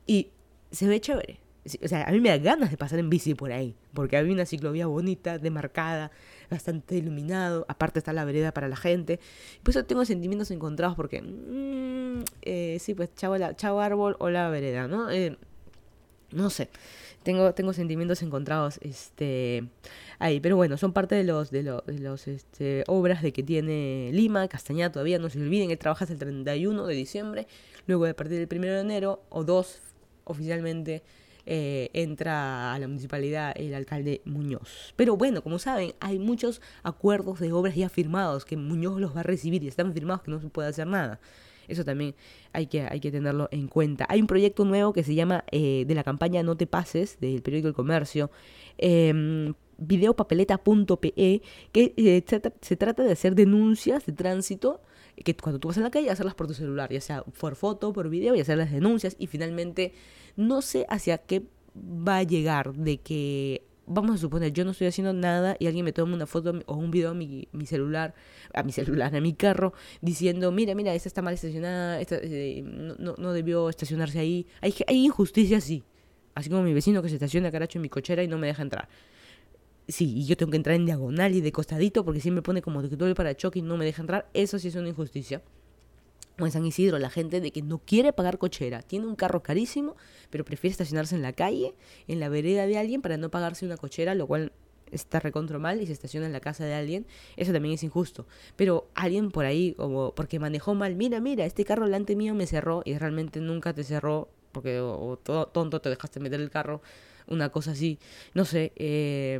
[0.07, 0.29] y
[0.71, 1.39] se ve chévere.
[1.83, 4.29] O sea, a mí me da ganas de pasar en bici por ahí, porque hay
[4.31, 6.09] una ciclovía bonita, demarcada,
[6.49, 9.19] bastante iluminado, aparte está la vereda para la gente.
[9.63, 14.29] Por eso tengo sentimientos encontrados porque, mm, eh, sí, pues chavo, la, chavo árbol o
[14.29, 15.09] la vereda, ¿no?
[15.09, 15.38] Eh,
[16.31, 16.69] no sé,
[17.23, 19.63] tengo, tengo sentimientos encontrados este,
[20.19, 23.43] ahí, pero bueno, son parte de los, de los, de los este, obras de que
[23.43, 27.47] tiene Lima, Castañeda todavía, no se olviden, él trabaja hasta el 31 de diciembre,
[27.88, 29.81] luego a partir del 1 de enero o 2
[30.25, 31.03] oficialmente
[31.51, 34.93] eh, entra a la municipalidad el alcalde Muñoz.
[34.95, 39.21] Pero bueno, como saben, hay muchos acuerdos de obras ya firmados que Muñoz los va
[39.21, 41.19] a recibir y están firmados que no se puede hacer nada.
[41.67, 42.13] Eso también
[42.53, 44.05] hay que, hay que tenerlo en cuenta.
[44.09, 47.41] Hay un proyecto nuevo que se llama eh, de la campaña No te pases, del
[47.41, 48.29] periódico El Comercio,
[48.77, 52.23] eh, videopapeleta.pe, que eh,
[52.62, 54.81] se, trata de hacer denuncias de tránsito
[55.23, 57.93] que cuando tú vas en la calle, hacerlas por tu celular, ya sea por foto,
[57.93, 59.15] por video, y hacer las denuncias.
[59.19, 59.93] Y finalmente
[60.36, 61.43] no sé hacia qué
[61.75, 65.84] va a llegar de que, vamos a suponer, yo no estoy haciendo nada y alguien
[65.84, 68.13] me toma una foto o un video a mi, celular,
[68.53, 72.62] a mi celular, a mi carro, diciendo, mira, mira, esta está mal estacionada, esta, eh,
[72.63, 74.47] no, no, debió estacionarse ahí.
[74.62, 75.84] Hay, hay injusticia, sí.
[76.36, 78.62] Así como mi vecino que se estaciona caracho en mi cochera y no me deja
[78.62, 78.88] entrar.
[79.89, 82.62] Sí, y yo tengo que entrar en diagonal y de costadito porque si me pone
[82.62, 84.30] como que todo el parachoque y no me deja entrar.
[84.34, 85.41] Eso sí es una injusticia
[86.39, 89.43] o en San Isidro, la gente de que no quiere pagar cochera, tiene un carro
[89.43, 89.95] carísimo,
[90.30, 91.73] pero prefiere estacionarse en la calle,
[92.08, 94.54] en la vereda de alguien, para no pagarse una cochera, lo cual
[94.91, 97.06] está recontra mal y se estaciona en la casa de alguien,
[97.38, 98.25] eso también es injusto.
[98.56, 102.47] Pero alguien por ahí, como porque manejó mal, mira, mira, este carro delante mío me
[102.47, 106.82] cerró y realmente nunca te cerró porque o, tonto te dejaste meter el carro,
[107.29, 107.99] una cosa así,
[108.33, 109.39] no sé, eh,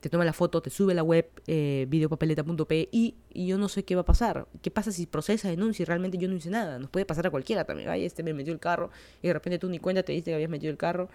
[0.00, 3.68] te toma la foto, te sube a la web eh, videopapeleta.p y, y, yo no
[3.68, 4.46] sé qué va a pasar.
[4.62, 6.78] ¿Qué pasa si procesa denuncia y realmente yo no hice nada?
[6.78, 7.88] Nos puede pasar a cualquiera también.
[7.88, 8.90] Ay, este me metió el carro
[9.22, 11.08] y de repente tú ni cuenta te diste que habías metido el carro.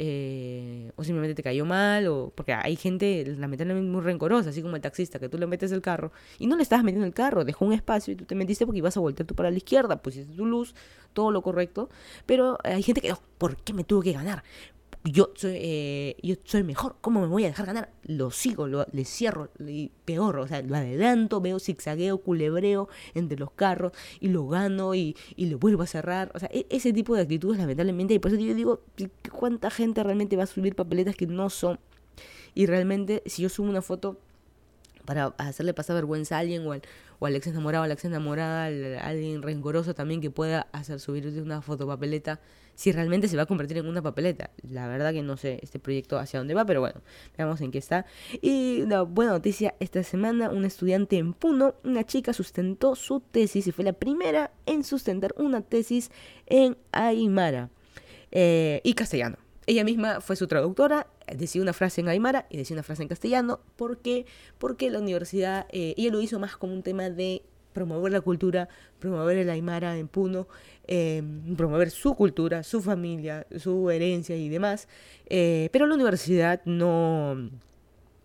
[0.00, 4.76] Eh, o simplemente te cayó mal, o porque hay gente lamentablemente muy rencorosa, así como
[4.76, 7.44] el taxista, que tú le metes el carro y no le estabas metiendo el carro,
[7.44, 10.00] dejó un espacio y tú te metiste porque ibas a voltear tú para la izquierda,
[10.00, 10.76] pusiste tu luz,
[11.14, 11.88] todo lo correcto,
[12.26, 14.44] pero hay gente que, ¿por qué me tuvo que ganar?
[15.10, 17.90] Yo soy, eh, yo soy mejor, ¿cómo me voy a dejar ganar?
[18.04, 23.38] Lo sigo, lo, le cierro, y peor, o sea, lo adelanto, veo zigzagueo, culebreo entre
[23.38, 26.30] los carros y lo gano y, y lo vuelvo a cerrar.
[26.34, 28.80] O sea, e, ese tipo de actitudes lamentablemente, y por eso yo digo,
[29.32, 31.78] ¿cuánta gente realmente va a subir papeletas que no son?
[32.54, 34.18] Y realmente, si yo subo una foto
[35.04, 36.82] para hacerle pasar vergüenza a alguien o al,
[37.18, 41.00] o al ex enamorado, a la ex enamorada, a alguien rencoroso también que pueda hacer
[41.00, 42.40] subir una foto papeleta
[42.78, 44.52] si realmente se va a convertir en una papeleta.
[44.62, 47.02] La verdad que no sé este proyecto hacia dónde va, pero bueno,
[47.36, 48.06] veamos en qué está.
[48.40, 53.66] Y una buena noticia, esta semana un estudiante en Puno, una chica sustentó su tesis
[53.66, 56.12] y fue la primera en sustentar una tesis
[56.46, 57.70] en Aymara
[58.30, 59.38] eh, y castellano.
[59.66, 63.08] Ella misma fue su traductora, decía una frase en aymara y decía una frase en
[63.08, 63.58] castellano.
[63.74, 64.24] ¿Por qué?
[64.58, 67.42] Porque la universidad, eh, ella lo hizo más como un tema de
[67.78, 70.48] promover la cultura, promover el Aymara en Puno,
[70.88, 74.88] em, promover su cultura, su familia, su herencia y demás.
[75.26, 77.50] Eh, pero la universidad no,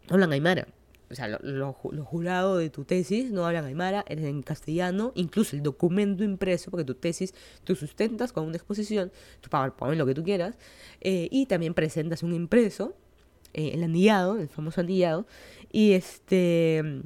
[0.09, 0.67] hablan Aymara.
[1.11, 5.61] O sea, los jurados de tu tesis no hablan Aymara, eres en castellano, incluso el
[5.61, 10.23] documento impreso, porque tu tesis tú sustentas con una exposición, tu PowerPoint, lo que tú
[10.23, 10.57] quieras,
[11.01, 12.95] eh, y también presentas un impreso,
[13.53, 15.27] eh, el anillado, el famoso anillado,
[15.71, 17.03] y este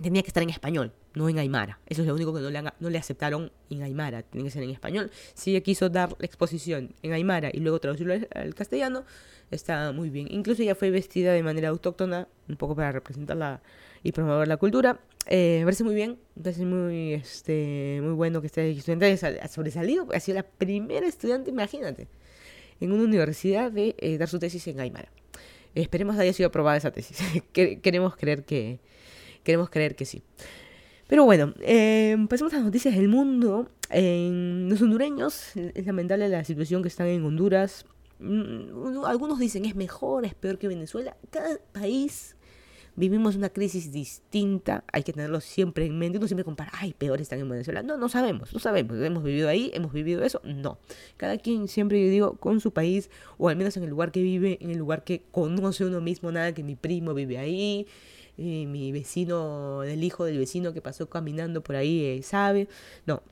[0.00, 1.80] tenía que estar en español no en Aymara.
[1.86, 4.62] Eso es lo único que no le, no le aceptaron en Aymara, tiene que ser
[4.62, 5.10] en español.
[5.32, 9.04] Si ella quiso dar la exposición en Aymara y luego traducirlo al, castellano,
[9.50, 10.28] está muy bien.
[10.30, 13.62] Incluso ella fue vestida de manera autóctona, un poco para representarla
[14.02, 15.00] y promover la cultura.
[15.26, 19.48] Eh, me parece muy bien, me parece muy, este, muy bueno que esté estudiante ha
[19.48, 22.08] sobresalido, ha sido la primera estudiante, imagínate,
[22.78, 25.08] en una universidad de eh, dar su tesis en Aymara.
[25.74, 27.18] Esperemos haya sido aprobada esa tesis.
[27.52, 28.80] queremos creer que
[29.42, 30.22] queremos creer que sí.
[31.06, 33.68] Pero bueno, eh, pasemos a las noticias del mundo.
[33.90, 37.86] Los hondureños, es lamentable la situación que están en Honduras.
[38.18, 41.16] Mm, algunos dicen es mejor, es peor que Venezuela.
[41.30, 42.36] Cada país
[42.96, 47.20] vivimos una crisis distinta, hay que tenerlo siempre en mente, no siempre comparar, ay, peor
[47.20, 47.82] están en Venezuela.
[47.82, 50.78] No, no sabemos, no sabemos, hemos vivido ahí, hemos vivido eso, no.
[51.16, 54.22] Cada quien siempre, yo digo, con su país, o al menos en el lugar que
[54.22, 57.86] vive, en el lugar que conoce uno mismo, nada que mi primo vive ahí,
[58.36, 62.68] mi vecino, del hijo del vecino que pasó caminando por ahí, eh, sabe.
[63.06, 63.22] No.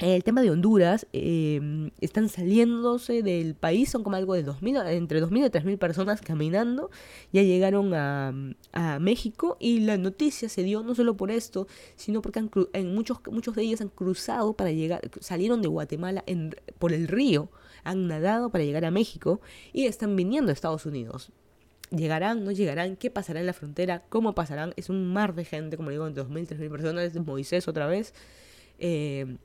[0.00, 5.20] El tema de Honduras, em, están saliéndose del país, son como algo de 2000, entre
[5.20, 6.90] 2.000 y 3.000 personas caminando,
[7.34, 8.32] ya llegaron a,
[8.98, 11.66] México y la noticia se dio no solo por esto,
[11.96, 16.24] sino porque en muchos, muchos de ellos han cruzado para llegar, salieron de Guatemala
[16.78, 17.50] por el río,
[17.84, 19.40] han nadado para llegar a México
[19.72, 21.30] y están viniendo a Estados Unidos.
[21.90, 22.44] ¿Llegarán?
[22.44, 22.96] ¿No llegarán?
[22.96, 24.04] ¿Qué pasará en la frontera?
[24.08, 24.72] ¿Cómo pasarán?
[24.76, 27.16] Es un mar de gente, como digo, entre 2.000, 3.000 personas.
[27.16, 28.14] Moisés otra vez.
[28.78, 29.36] Eh,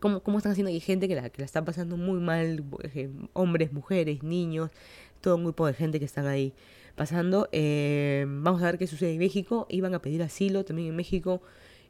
[0.00, 0.70] ¿cómo, ¿Cómo están haciendo?
[0.70, 2.64] Hay gente que la, que la está pasando muy mal.
[2.94, 4.70] Eh, hombres, mujeres, niños.
[5.20, 6.54] Todo un grupo de gente que están ahí
[6.96, 7.48] pasando.
[7.52, 9.66] Eh, vamos a ver qué sucede en México.
[9.70, 11.40] Iban a pedir asilo también en México.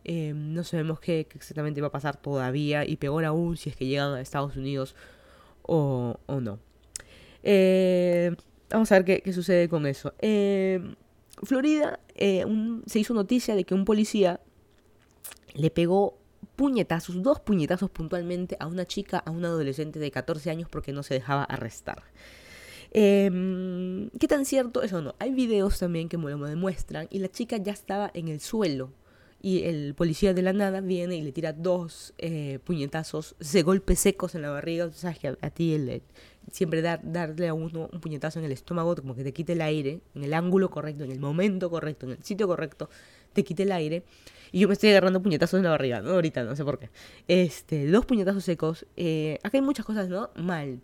[0.05, 2.85] no sabemos qué, qué, exactamente va a pasar todavía.
[2.85, 4.95] Y peor aún si es que llegan a Estados Unidos
[5.63, 6.59] o, o no.
[7.43, 8.37] Eh,
[8.71, 10.15] Vamos a ver qué, sucede con eso.
[10.21, 10.95] Eh,
[11.43, 12.45] Florida eh,
[12.87, 14.41] se hizo noticia de que un policía
[15.55, 16.19] le pegó
[16.57, 21.03] puñetazos, dos puñetazos puntualmente a una chica, a un adolescente de 14 años porque no
[21.03, 22.03] se dejaba arrestar.
[22.93, 25.15] Em, ¿Qué tan cierto eso no?
[25.19, 28.93] Hay videos también que me lo demuestran y la chica ya estaba en el suelo
[29.43, 34.01] y el policía de la nada viene y le tira dos eh, puñetazos, de golpes
[34.01, 34.91] secos en la barriga.
[34.93, 36.03] sabes que a, ti el,
[36.51, 39.61] siempre dar, darle a uno un puñetazo en el estómago, como que te quite el
[39.61, 42.91] aire, en el ángulo correcto, en el momento correcto, en el sitio correcto,
[43.33, 44.05] te quite el aire.
[44.53, 46.11] Y yo me estoy agarrando puñetazos en la barriga, ¿no?
[46.13, 46.91] Ahorita, no sé por qué.
[47.29, 48.87] Este, dos puñetazos secos.
[48.97, 50.31] Eh, acá hay muchas cosas, ¿no?
[50.35, 50.81] Mal.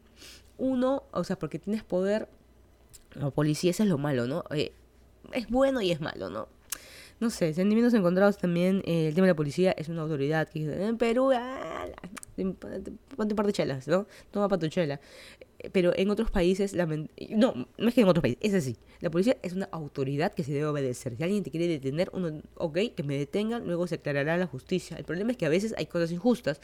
[0.58, 2.28] Uno, o sea, porque tienes poder,
[3.14, 4.44] la policía, es lo malo, ¿no?
[4.50, 4.72] Eh,
[5.32, 6.48] es bueno y es malo, ¿no?
[7.18, 8.82] No sé, sentimientos encontrados también.
[8.84, 11.86] Eh, el tema de la policía es una autoridad que dice, en Perú, ah,
[13.16, 14.06] ponte de chelas, ¿no?
[14.30, 14.66] Toma para.
[15.58, 18.76] Eh, pero en otros países, no, no es que en otros países, es así.
[19.00, 21.16] La policía es una autoridad que se debe obedecer.
[21.16, 24.96] Si alguien te quiere detener, uno, ok, que me detengan, luego se aclarará la justicia.
[24.98, 26.60] El problema es que a veces hay cosas injustas.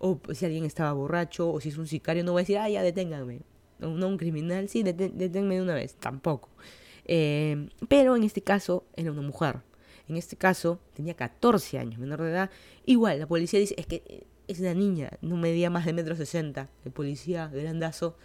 [0.00, 2.68] O si alguien estaba borracho, o si es un sicario, no voy a decir, ah,
[2.68, 3.42] ya deténganme.
[3.78, 5.94] No, un criminal, sí, deténganme de una vez.
[5.94, 6.48] Tampoco.
[7.04, 9.60] Eh, pero en este caso era una mujer.
[10.08, 12.50] En este caso tenía 14 años, menor de edad.
[12.86, 16.16] Igual, la policía dice, es que eh, es una niña, no medía más de metro
[16.16, 16.68] sesenta.
[16.84, 18.16] El policía, grandazo,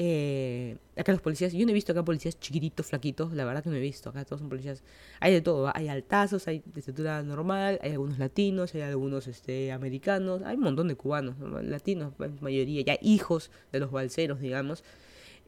[0.00, 3.70] eh, acá los policías, yo no he visto acá policías chiquititos, flaquitos, la verdad que
[3.70, 4.84] no he visto, acá todos son policías,
[5.18, 9.72] hay de todo, hay altazos, hay de estatura normal, hay algunos latinos, hay algunos este,
[9.72, 14.84] americanos, hay un montón de cubanos, latinos, mayoría, ya hijos de los balseros, digamos,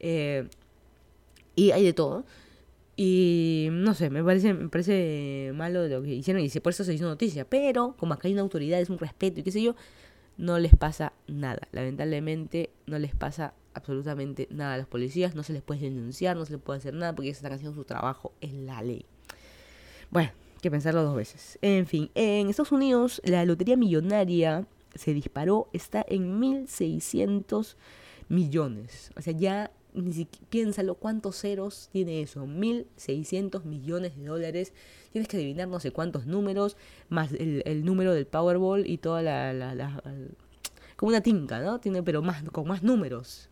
[0.00, 0.48] eh,
[1.54, 2.24] y hay de todo.
[3.02, 6.92] Y no sé, me parece, me parece malo lo que hicieron y por eso se
[6.92, 7.46] hizo noticia.
[7.48, 9.74] Pero como acá hay una autoridad, es un respeto y qué sé yo,
[10.36, 11.66] no les pasa nada.
[11.72, 16.44] Lamentablemente no les pasa absolutamente nada a los policías, no se les puede denunciar, no
[16.44, 19.06] se les puede hacer nada porque están haciendo su trabajo, en la ley.
[20.10, 21.58] Bueno, hay que pensarlo dos veces.
[21.62, 27.76] En fin, en Estados Unidos la lotería millonaria se disparó, está en 1.600
[28.28, 29.10] millones.
[29.16, 34.72] O sea, ya ni siquiera piénsalo cuántos ceros tiene eso, 1.600 millones de dólares.
[35.12, 36.76] Tienes que adivinar no sé cuántos números,
[37.08, 40.02] más el, número del Powerball y toda la, la,
[40.96, 41.80] como una tinca, ¿no?
[41.80, 43.50] Tiene, pero más, con más números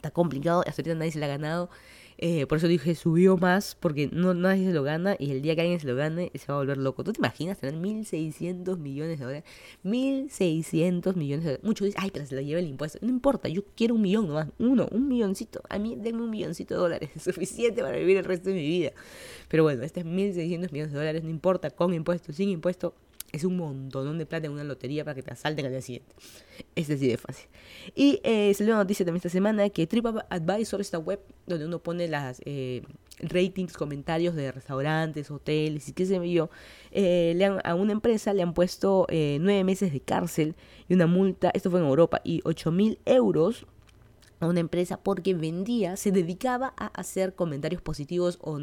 [0.00, 1.70] está complicado, hasta ahorita nadie se la ha ganado.
[2.22, 5.54] Eh, por eso dije, subió más, porque no nadie se lo gana y el día
[5.54, 7.02] que alguien se lo gane se va a volver loco.
[7.02, 9.44] ¿Tú te imaginas tener 1.600 millones de dólares?
[9.84, 11.64] 1.600 millones de dólares.
[11.64, 12.98] Muchos dicen, ay, pero se lo lleva el impuesto.
[13.00, 14.48] No importa, yo quiero un millón nomás.
[14.58, 15.62] Uno, un milloncito.
[15.70, 17.10] A mí denme un milloncito de dólares.
[17.16, 18.92] Es suficiente para vivir el resto de mi vida.
[19.48, 22.94] Pero bueno, este es 1.600 millones de dólares, no importa, con impuesto, sin impuesto
[23.32, 26.14] es un montón de plata en una lotería para que te asalten al día siguiente.
[26.74, 27.48] Es así de fácil.
[27.94, 32.08] Y eh, salió una noticia también esta semana que TripAdvisor, esta web donde uno pone
[32.08, 32.82] las eh,
[33.22, 36.50] ratings, comentarios de restaurantes, hoteles y qué sé yo,
[36.90, 40.54] eh, le han, a una empresa le han puesto eh, nueve meses de cárcel
[40.88, 43.66] y una multa, esto fue en Europa, y ocho mil euros
[44.40, 48.58] a una empresa porque vendía, se dedicaba a hacer comentarios positivos o,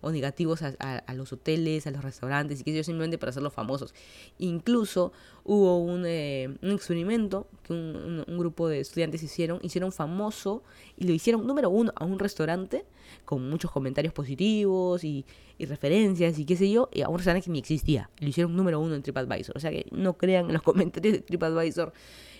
[0.00, 3.94] o negativos a, los hoteles, a los restaurantes y que yo simplemente para hacerlos famosos.
[4.38, 5.12] Incluso
[5.44, 10.62] hubo un, eh, un experimento que un, grupo de estudiantes hicieron, hicieron famoso
[10.96, 12.84] y lo hicieron número uno a un restaurante
[13.24, 15.26] con muchos comentarios positivos y,
[15.58, 18.08] y referencias y qué sé yo, y a un restaurante que ni existía.
[18.20, 19.56] Lo hicieron número uno en TripAdvisor.
[19.56, 21.92] O sea que no crean en los comentarios de TripAdvisor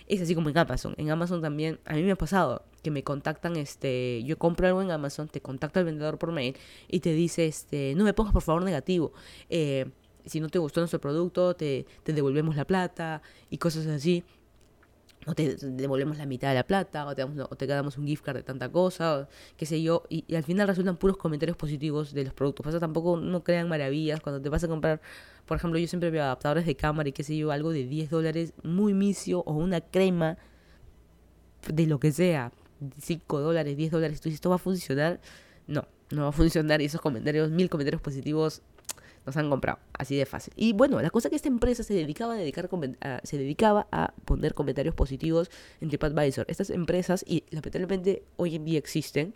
[0.09, 0.95] es así como en Amazon.
[0.97, 4.81] En Amazon también, a mí me ha pasado que me contactan, este, yo compro algo
[4.81, 8.33] en Amazon, te contacta el vendedor por mail y te dice, este, no me pongas
[8.33, 9.13] por favor negativo.
[9.49, 9.85] Eh,
[10.25, 14.23] si no te gustó nuestro producto, te, te devolvemos la plata y cosas así
[15.25, 18.07] o te devolvemos la mitad de la plata, o te, damos, o te damos un
[18.07, 19.27] gift card de tanta cosa,
[19.57, 22.63] qué sé yo, y, al final resultan puros comentarios positivos de los productos.
[22.63, 25.01] Pasa tampoco no crean maravillas cuando te vas a comprar,
[25.45, 28.09] por ejemplo, yo siempre veo adaptadores de cámara y qué sé yo, algo de 10
[28.09, 30.37] dólares muy misio, o una crema
[31.67, 32.51] de lo que sea,
[32.99, 35.19] 5 dólares, 10 dólares, tú dices, ¿esto va a funcionar?
[35.67, 38.61] No, no va a funcionar y esos comentarios, mil comentarios positivos
[39.25, 40.53] nos han comprado, así de fácil.
[40.55, 42.69] Y bueno, la cosa que esta empresa se dedicaba a, dedicar
[43.01, 45.49] a, se dedicaba a poner comentarios positivos
[45.81, 46.45] en TripAdvisor.
[46.49, 49.33] Estas empresas, y lamentablemente hoy en día existen,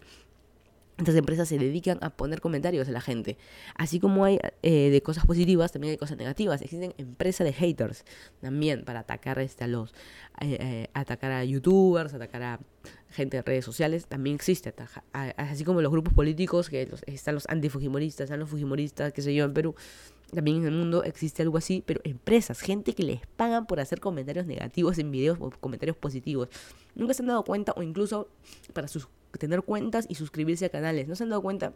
[0.97, 3.37] estas empresas se dedican a poner comentarios a la gente.
[3.75, 6.61] Así como hay eh, de cosas positivas, también hay cosas negativas.
[6.61, 8.05] Existen empresas de haters
[8.41, 9.91] también para atacar este, a los,
[10.41, 12.59] eh, eh, atacar a youtubers, atacar a
[13.09, 14.05] gente de redes sociales.
[14.05, 14.73] También existe.
[15.11, 19.45] así como los grupos políticos, que están los antifujimoristas, están los fujimoristas, qué sé yo,
[19.45, 19.75] en Perú.
[20.33, 23.99] También en el mundo existe algo así, pero empresas, gente que les pagan por hacer
[23.99, 26.49] comentarios negativos en videos o comentarios positivos.
[26.95, 28.29] Nunca se han dado cuenta, o incluso
[28.73, 29.07] para sus
[29.39, 31.07] tener cuentas y suscribirse a canales.
[31.07, 31.73] ¿No se han dado cuenta?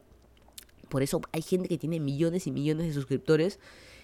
[0.89, 3.59] Por eso hay gente que tiene millones y millones de suscriptores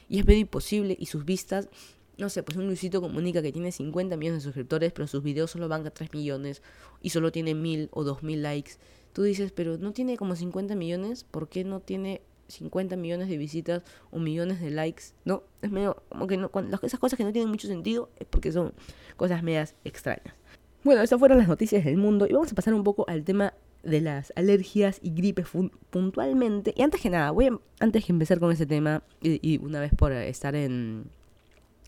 [0.10, 1.70] y es medio imposible y sus vistas,
[2.18, 5.52] no sé, pues un Luisito comunica que tiene 50 millones de suscriptores, pero sus videos
[5.52, 6.62] solo van a 3 millones
[7.02, 8.72] y solo tiene 1000 o 2000 likes.
[9.14, 13.38] Tú dices, pero no tiene como 50 millones, ¿por qué no tiene 50 millones de
[13.38, 15.04] visitas o millones de likes?
[15.26, 16.52] No, es medio como que no,
[16.84, 18.74] esas cosas que no tienen mucho sentido es porque son
[19.16, 20.36] cosas medias extrañas.
[20.84, 23.54] Bueno, esas fueron las noticias del mundo y vamos a pasar un poco al tema
[23.84, 25.48] de las alergias y gripes
[25.90, 26.74] puntualmente.
[26.76, 29.94] Y antes que nada, voy a, antes que empezar con ese tema y, una vez
[29.96, 31.06] por estar en,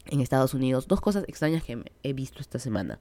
[0.06, 2.98] en Estados Unidos, dos cosas extrañas que he visto esta semana.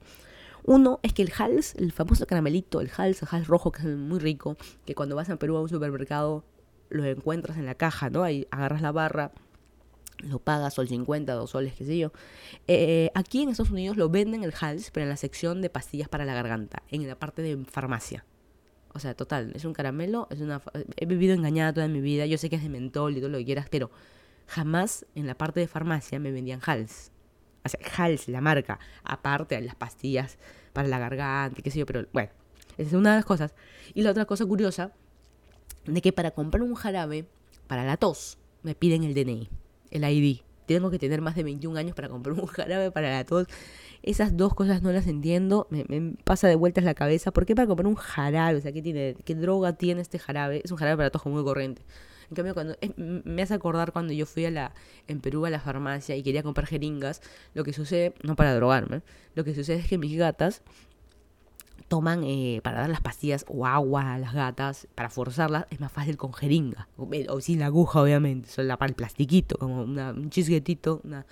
[0.65, 3.97] Uno es que el Hals, el famoso caramelito, el Hals, el Hals rojo, que es
[3.97, 6.43] muy rico, que cuando vas a Perú a un supermercado
[6.89, 8.23] lo encuentras en la caja, ¿no?
[8.23, 9.31] Ahí agarras la barra
[10.25, 12.11] lo pagas sol 50, dos soles, qué sé yo.
[12.67, 16.09] Eh, aquí en Estados Unidos lo venden el Hals, pero en la sección de pastillas
[16.09, 18.25] para la garganta, en la parte de farmacia.
[18.93, 20.61] O sea, total, es un caramelo, es una
[20.95, 23.37] he vivido engañada toda mi vida, yo sé que es de mentol y todo lo
[23.37, 23.91] que quieras, pero
[24.47, 27.11] jamás en la parte de farmacia me vendían Hals.
[27.63, 30.37] O sea, Hals, la marca, aparte de las pastillas
[30.71, 32.29] para la garganta, qué sé yo, pero bueno,
[32.77, 33.53] esa es una de las cosas.
[33.93, 34.91] Y la otra cosa curiosa
[35.85, 37.27] de que para comprar un jarabe
[37.67, 39.49] para la tos me piden el DNI,
[39.91, 40.41] el ID.
[40.65, 43.47] Tengo que tener más de 21 años para comprar un jarabe para la tos.
[44.01, 47.31] Esas dos cosas no las entiendo, me, pasa de vueltas la cabeza.
[47.31, 48.57] ¿Por qué para comprar un jarabe?
[48.57, 50.61] O sea, ¿qué, tiene, ¿qué droga tiene este jarabe?
[50.63, 51.81] Es un jarabe para tos muy corriente.
[52.29, 54.73] En cambio, cuando me hace acordar cuando yo fui a la
[55.07, 57.21] en Perú a la farmacia y quería comprar jeringas,
[57.53, 59.01] lo que sucede, no para drogarme,
[59.35, 60.63] lo que sucede es que mis gatas
[61.87, 65.91] toman eh, para dar las pastillas o agua a las gatas, para forzarlas, es más
[65.91, 66.87] fácil con jeringa.
[66.97, 68.49] O, sin la aguja, obviamente.
[68.49, 71.25] Solo para el plastiquito, como un chisguetito, una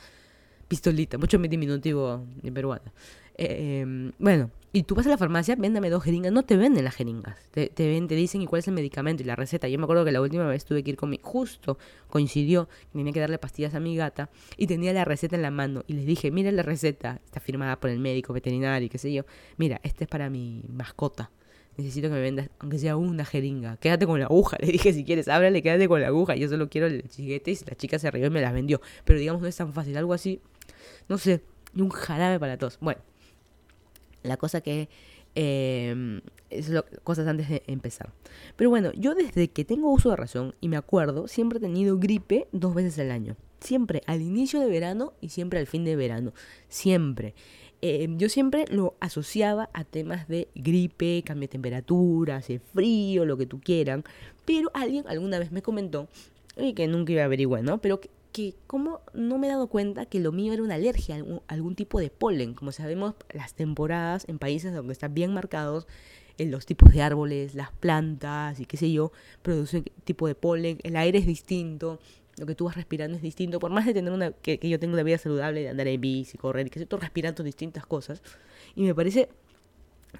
[0.67, 1.17] pistolita.
[1.17, 2.91] Mucho más diminutivo de peruano.
[3.37, 6.31] Eh, em, bueno, y tú vas a la farmacia, véndame dos jeringas.
[6.31, 7.37] No te venden las jeringas.
[7.51, 9.67] Te, te, ven, te dicen cuál es el medicamento y la receta.
[9.67, 11.19] Yo me acuerdo que la última vez tuve que ir con mi.
[11.21, 11.77] Justo
[12.09, 15.83] coincidió tenía que darle pastillas a mi gata y tenía la receta en la mano.
[15.85, 17.21] Y les dije: Mira la receta.
[17.23, 19.25] Está firmada por el médico veterinario y qué sé yo.
[19.57, 21.29] Mira, este es para mi mascota.
[21.77, 23.77] Necesito que me vendas, aunque sea una jeringa.
[23.77, 24.57] Quédate con la aguja.
[24.61, 26.35] Le dije: Si quieres, ábrale, quédate con la aguja.
[26.35, 28.81] Yo solo quiero el chiguete y la chica se rió y me las vendió.
[29.05, 29.95] Pero digamos, no es tan fácil.
[29.97, 30.41] Algo así.
[31.07, 31.43] No sé.
[31.75, 32.79] Y un jarabe para todos.
[32.81, 32.99] Bueno.
[34.23, 34.89] La cosa que...
[35.35, 36.21] Eh,
[36.51, 38.13] es lo, cosas antes de empezar.
[38.55, 41.97] Pero bueno, yo desde que tengo uso de razón y me acuerdo, siempre he tenido
[41.97, 43.35] gripe dos veces al año.
[43.59, 46.33] Siempre al inicio de verano y siempre al fin de verano.
[46.67, 47.33] Siempre.
[47.81, 53.37] Eh, yo siempre lo asociaba a temas de gripe, cambio de temperatura, hace frío, lo
[53.37, 54.03] que tú quieran.
[54.45, 56.07] Pero alguien alguna vez me comentó,
[56.75, 57.79] que nunca iba a averiguar, ¿no?
[57.79, 57.99] Pero
[58.67, 61.99] como no me he dado cuenta que lo mío era una alergia a algún, tipo
[61.99, 62.53] de polen.
[62.53, 65.87] Como sabemos, las temporadas en países donde están bien marcados,
[66.39, 69.11] en los tipos de árboles, las plantas y qué sé yo,
[69.43, 71.99] producen tipo de polen, el aire es distinto,
[72.37, 74.95] lo que tú vas respirando es distinto, por más de tener una, que, yo tengo
[74.95, 78.23] una vida saludable, de andar en bici, correr, que estoy respirando distintas cosas,
[78.75, 79.29] y me parece,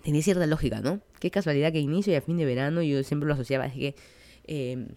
[0.04, 1.02] tenía cierta lógica, ¿no?
[1.20, 3.96] Qué casualidad que inicio y a fin de verano yo siempre lo asociaba, es que...
[4.46, 4.88] Eh,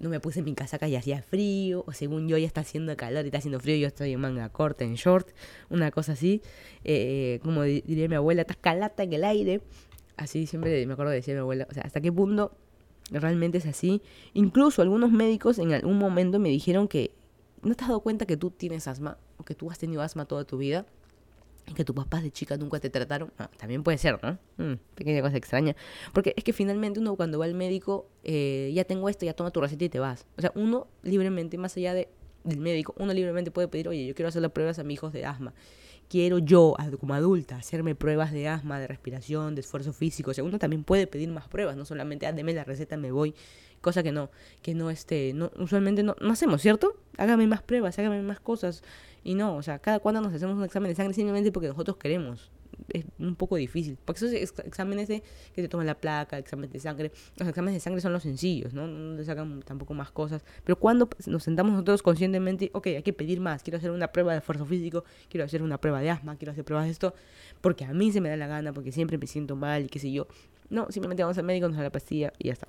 [0.00, 3.24] no me puse mi casaca y hacía frío, o según yo ya está haciendo calor
[3.24, 5.28] y está haciendo frío, yo estoy en manga corta, en short,
[5.70, 6.42] una cosa así,
[6.84, 9.60] eh, como diría mi abuela, estás calata en el aire,
[10.16, 12.52] así siempre me acuerdo de decir mi abuela, o sea, hasta qué punto
[13.10, 14.02] realmente es así.
[14.34, 17.12] Incluso algunos médicos en algún momento me dijeron que,
[17.62, 20.26] ¿no te has dado cuenta que tú tienes asma, o que tú has tenido asma
[20.26, 20.86] toda tu vida?
[21.74, 24.38] Que tus papás de chica nunca te trataron, ah, también puede ser, ¿no?
[24.56, 25.76] Mm, pequeña cosa extraña.
[26.12, 29.50] Porque es que finalmente uno cuando va al médico, eh, ya tengo esto, ya toma
[29.50, 30.26] tu receta y te vas.
[30.36, 32.08] O sea, uno libremente, más allá de,
[32.44, 35.12] del médico, uno libremente puede pedir, oye, yo quiero hacer las pruebas a mis hijos
[35.12, 35.54] de asma.
[36.08, 40.30] Quiero yo, como adulta, hacerme pruebas de asma, de respiración, de esfuerzo físico.
[40.30, 43.12] O sea, uno también puede pedir más pruebas, no solamente, ah, deme la receta, me
[43.12, 43.34] voy.
[43.82, 44.30] Cosa que no,
[44.62, 46.96] que no, este, no, usualmente no, no hacemos, ¿cierto?
[47.18, 48.82] Hágame más pruebas, hágame más cosas.
[49.24, 51.96] Y no, o sea, cada cuando nos hacemos un examen de sangre simplemente porque nosotros
[51.96, 52.50] queremos.
[52.92, 53.98] Es un poco difícil.
[54.04, 55.22] Porque esos exámenes de
[55.54, 58.72] que te toman la placa, exámenes de sangre, los exámenes de sangre son los sencillos,
[58.72, 58.86] ¿no?
[58.86, 60.44] No te sacan tampoco más cosas.
[60.64, 63.62] Pero cuando nos sentamos nosotros conscientemente, ok, hay que pedir más.
[63.62, 66.64] Quiero hacer una prueba de esfuerzo físico, quiero hacer una prueba de asma, quiero hacer
[66.64, 67.14] pruebas de esto,
[67.60, 69.98] porque a mí se me da la gana, porque siempre me siento mal y qué
[69.98, 70.26] sé yo.
[70.70, 72.68] No, simplemente vamos al médico, nos da la pastilla y ya está.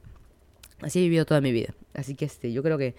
[0.82, 1.74] Así he vivido toda mi vida.
[1.94, 2.96] Así que este, yo creo que,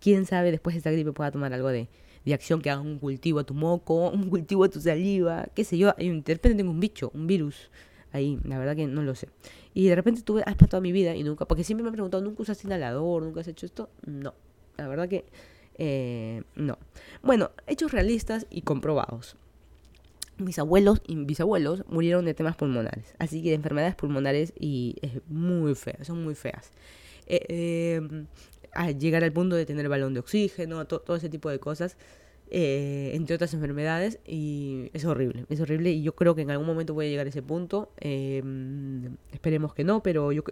[0.00, 1.88] quién sabe, después de esta gripe pueda tomar algo de
[2.28, 5.64] de acción que hagan un cultivo a tu moco, un cultivo a tu saliva, qué
[5.64, 5.94] sé yo.
[5.96, 7.70] De repente tengo un bicho, un virus
[8.12, 9.28] ahí, la verdad que no lo sé.
[9.74, 12.22] Y de repente tuve aspa toda mi vida y nunca, porque siempre me han preguntado,
[12.22, 13.22] ¿nunca usas inhalador?
[13.22, 13.88] ¿Nunca has hecho esto?
[14.06, 14.34] No,
[14.76, 15.24] la verdad que
[15.78, 16.78] eh, no.
[17.22, 19.36] Bueno, hechos realistas y comprobados.
[20.36, 25.20] Mis abuelos y bisabuelos murieron de temas pulmonares, así que de enfermedades pulmonares y es
[25.28, 26.70] muy feas, son muy feas.
[27.26, 28.24] Eh, eh,
[28.78, 31.96] a llegar al punto de tener balón de oxígeno, todo ese tipo de cosas,
[32.48, 36.68] eh, entre otras enfermedades, y es horrible, es horrible, y yo creo que en algún
[36.68, 40.44] momento voy a llegar a ese punto, em, esperemos que no, pero yo,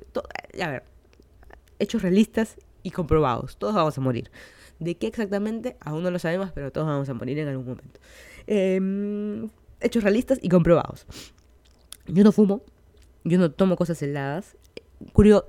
[0.60, 0.82] a ver,
[1.78, 4.28] hechos realistas y comprobados, todos vamos a morir.
[4.80, 5.76] ¿De qué exactamente?
[5.78, 8.00] Aún no lo sabemos, pero todos vamos a morir en algún momento.
[8.48, 9.48] Em,
[9.80, 11.06] hechos realistas y comprobados.
[12.08, 12.62] Yo no fumo,
[13.22, 14.56] yo no tomo cosas heladas,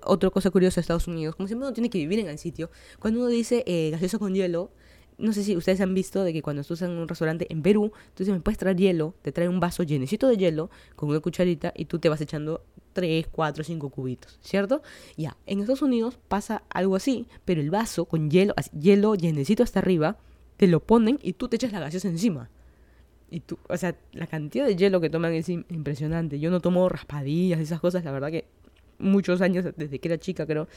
[0.03, 2.69] otra cosa curiosa de Estados Unidos, como siempre uno tiene que vivir en el sitio,
[2.99, 4.71] cuando uno dice eh, gaseoso con hielo,
[5.17, 7.91] no sé si ustedes han visto de que cuando estás en un restaurante en Perú,
[8.09, 11.73] entonces me puedes traer hielo, te trae un vaso llenecito de hielo con una cucharita
[11.75, 14.81] y tú te vas echando 3, 4, 5 cubitos, ¿cierto?
[15.15, 19.79] Ya, en Estados Unidos pasa algo así, pero el vaso con hielo, hielo llenecito hasta
[19.79, 20.17] arriba,
[20.57, 22.49] te lo ponen y tú te echas la gaseosa encima.
[23.29, 26.39] Y tú, o sea, la cantidad de hielo que toman es impresionante.
[26.39, 28.45] Yo no tomo raspadillas, esas cosas, la verdad que
[28.99, 30.67] muchos años, desde que era chica creo,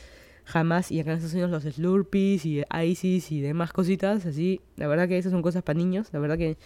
[0.45, 4.89] jamás, y acá en Estados Unidos los Slurpees y Isis y demás cositas, así, la
[4.89, 6.57] verdad que esas son cosas para niños, la verdad que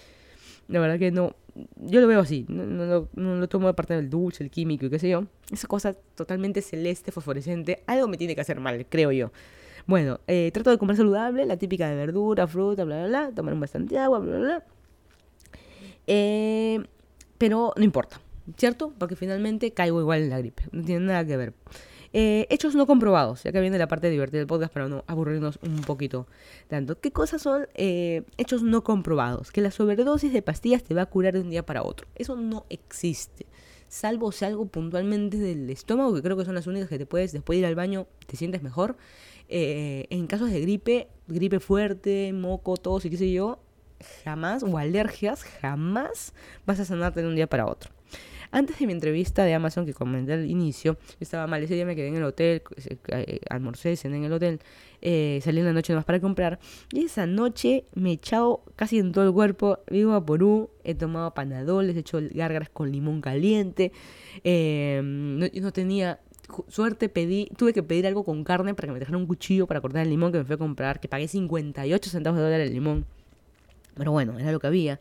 [0.66, 1.36] La verdad que no,
[1.76, 4.86] yo lo veo así, no, no, no, lo tomo de parte del dulce, el químico
[4.86, 5.26] y qué sé yo.
[5.52, 9.30] Esa cosa totalmente celeste, fosforescente, algo me tiene que hacer mal, creo yo.
[9.86, 13.55] Bueno, eh, trato de comer saludable, la típica de verdura, fruta, bla, bla, bla, tomar
[13.57, 14.64] bastante agua, bla, bla, bla.
[16.07, 16.82] Eh,
[17.36, 18.20] pero no importa,
[18.57, 18.92] ¿cierto?
[18.99, 21.55] Porque finalmente caigo igual en la gripe, no tiene nada que ver.
[22.16, 25.59] Eh, hechos no comprobados, ya que viene la parte divertida del podcast para no aburrirnos
[25.62, 26.28] un poquito
[26.68, 27.01] tanto.
[27.01, 29.51] ¿Qué cosas son eh, hechos no comprobados?
[29.51, 32.07] Que la sobredosis de pastillas te va a curar de un día para otro.
[32.14, 33.47] Eso no existe.
[33.88, 37.32] Salvo si algo puntualmente del estómago, que creo que son las únicas que te puedes,
[37.32, 38.97] después de ir al baño, te sientes mejor.
[39.49, 43.59] Eh, en casos de gripe, gripe fuerte, moco, tos y qué sé yo,
[44.24, 46.32] jamás, o alergias, jamás
[46.64, 47.90] vas a sanarte de un día para otro.
[48.55, 51.61] Antes de mi entrevista de Amazon que comenté al inicio, estaba mal.
[51.64, 52.62] Ese día me quedé en el hotel,
[53.09, 54.61] eh, almorcé, en el hotel,
[55.02, 56.61] eh, salí en la noche más para comprar.
[56.92, 59.80] Y esa noche me he echado casi en todo el cuerpo.
[59.90, 63.90] Vivo a Porú, he tomado panadoles, he hecho gárgaras con limón caliente.
[64.44, 66.20] Eh, no, no tenía
[66.68, 69.80] suerte pedí, tuve que pedir algo con carne para que me dejaran un cuchillo para
[69.80, 72.72] cortar el limón que me fui a comprar, que pagué 58 centavos de dólar el
[72.72, 73.05] limón.
[73.96, 75.00] Pero bueno, era lo que había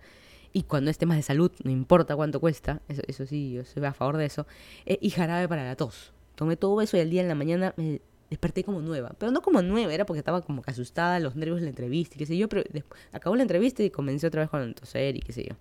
[0.53, 3.83] y cuando es temas de salud, no importa cuánto cuesta, eso, eso sí, yo soy
[3.83, 4.45] a favor de eso,
[4.85, 6.13] eh, y jarabe para la tos.
[6.35, 9.41] Tomé todo eso y al día en la mañana me desperté como nueva, pero no
[9.41, 12.25] como nueva, era porque estaba como que asustada, los nervios de la entrevista y qué
[12.25, 12.63] sé yo, pero
[13.11, 15.55] acabó la entrevista y comencé otra vez con el toser y qué sé yo.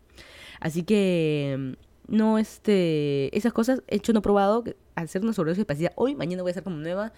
[0.61, 4.64] Así que mm, no, este, esas cosas hecho no probado,
[5.07, 7.12] ser una sobredosis de hoy, mañana voy a ser como nueva,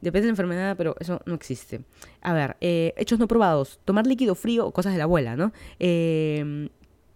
[0.00, 1.80] Depende de la enfermedad, pero eso no existe.
[2.20, 3.80] A ver, eh, hechos no probados.
[3.84, 5.52] Tomar líquido frío, cosas de la abuela, ¿no?
[5.80, 6.68] Eh,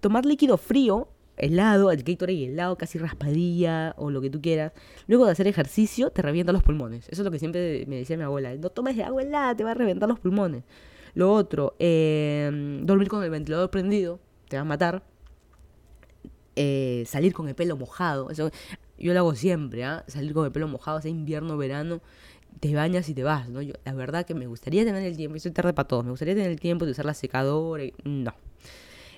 [0.02, 4.72] tomar líquido frío, helado, el Gatorade helado, casi raspadilla o lo que tú quieras,
[5.06, 7.08] luego de hacer ejercicio te revienta los pulmones.
[7.08, 8.54] Eso es lo que siempre me decía mi abuela.
[8.56, 10.64] No tomes agua helada, te va a reventar los pulmones.
[11.14, 15.04] Lo otro, em, dormir con el ventilador prendido, te va a matar.
[16.56, 18.50] Eh, salir con el pelo mojado, eso
[18.98, 20.04] yo lo hago siempre, ¿ah?
[20.06, 22.02] salir con el pelo mojado, sea invierno, verano,
[22.60, 23.60] te bañas y te vas, ¿no?
[23.62, 26.50] La verdad que me gustaría tener el tiempo, estoy tarde para todo, me gustaría tener
[26.50, 28.34] el tiempo de usar la secadora, no,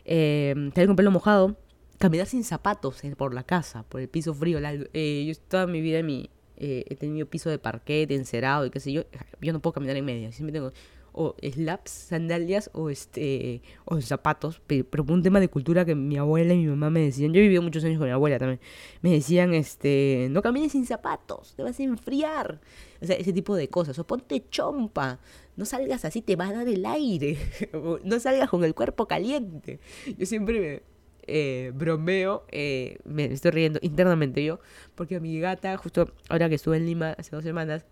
[0.05, 1.57] eh, tener con pelo mojado,
[1.99, 4.59] caminar sin zapatos por la casa, por el piso frío.
[4.63, 8.81] Eh, yo toda mi vida mi, eh, he tenido piso de parquet, encerado y qué
[8.81, 9.05] sé yo.
[9.41, 10.73] Yo no puedo caminar en media, siempre tengo
[11.15, 16.17] o slaps, sandalias o este o zapatos, pero, por un tema de cultura que mi
[16.19, 18.61] abuela y mi mamá me decían, yo he vivido muchos años con mi abuela también,
[19.01, 22.61] me decían este, no camines sin zapatos, te vas a enfriar.
[23.01, 25.21] O sea, ese tipo de cosas, o ponte chompa,
[25.57, 27.39] no salgas así, te va a dar el aire,
[28.05, 29.81] no salgas con el cuerpo caliente.
[30.19, 30.95] Yo siempre me,
[31.27, 34.61] eh, bromeo, eh, me estoy riendo internamente yo,
[34.95, 37.87] porque a mi gata, justo ahora que estuve en Lima hace dos semanas,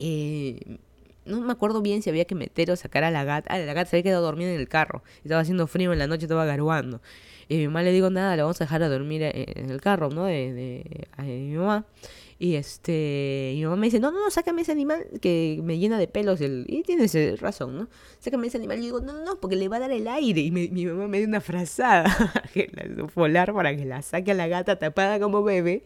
[0.00, 0.78] eh,
[1.24, 3.54] no me acuerdo bien si había que meter o sacar a la gata.
[3.54, 5.04] Ah, la gata se había quedado dormida en el carro.
[5.22, 7.00] Estaba haciendo frío en la noche, estaba garuando.
[7.48, 10.08] Y mi mamá le digo nada, la vamos a dejar a dormir en el carro,
[10.10, 10.24] ¿no?
[10.24, 11.86] De, de, mi mamá.
[12.42, 15.96] Y este, mi mamá me dice, no, no, no, sácame ese animal que me llena
[15.96, 16.40] de pelos.
[16.40, 16.64] El...
[16.66, 17.88] Y tienes razón, ¿no?
[18.18, 18.80] Sácame ese animal.
[18.80, 20.40] Y digo, no, no, no, porque le va a dar el aire.
[20.40, 22.04] Y mi mamá me dio una frazada
[23.14, 25.84] polar para que la saque a la gata tapada como bebé.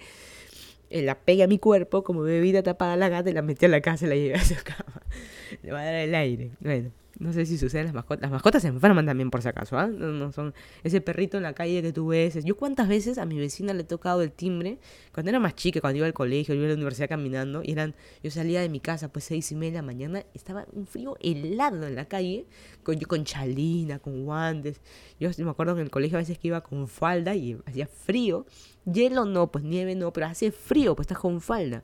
[0.89, 3.67] Eh, la pegue a mi cuerpo como bebida tapada a la gata y la metí
[3.67, 5.03] a la casa y la llevé a su cama.
[5.63, 6.53] Le va a dar el aire.
[6.61, 6.91] Bueno.
[7.19, 8.21] No sé si suceden las mascotas.
[8.23, 9.79] Las mascotas se enferman también, por si acaso.
[9.79, 9.87] ¿ah?
[9.87, 10.53] No, son
[10.85, 12.45] ese perrito en la calle que tú ves.
[12.45, 14.79] Yo, ¿cuántas veces a mi vecina le he tocado el timbre?
[15.13, 17.63] Cuando era más chica, cuando iba al colegio, iba a la universidad caminando.
[17.65, 20.27] Y eran, yo salía de mi casa, pues seis y media de la mañana.
[20.35, 22.47] Estaba un frío helado en la calle.
[22.83, 24.83] Con, yo con chalina, con guantes.
[25.19, 27.87] Yo me acuerdo que en el colegio a veces que iba con falda y hacía
[27.87, 28.45] frío.
[28.85, 31.83] Hielo no, pues nieve no, pero hace frío, pues estás con falda.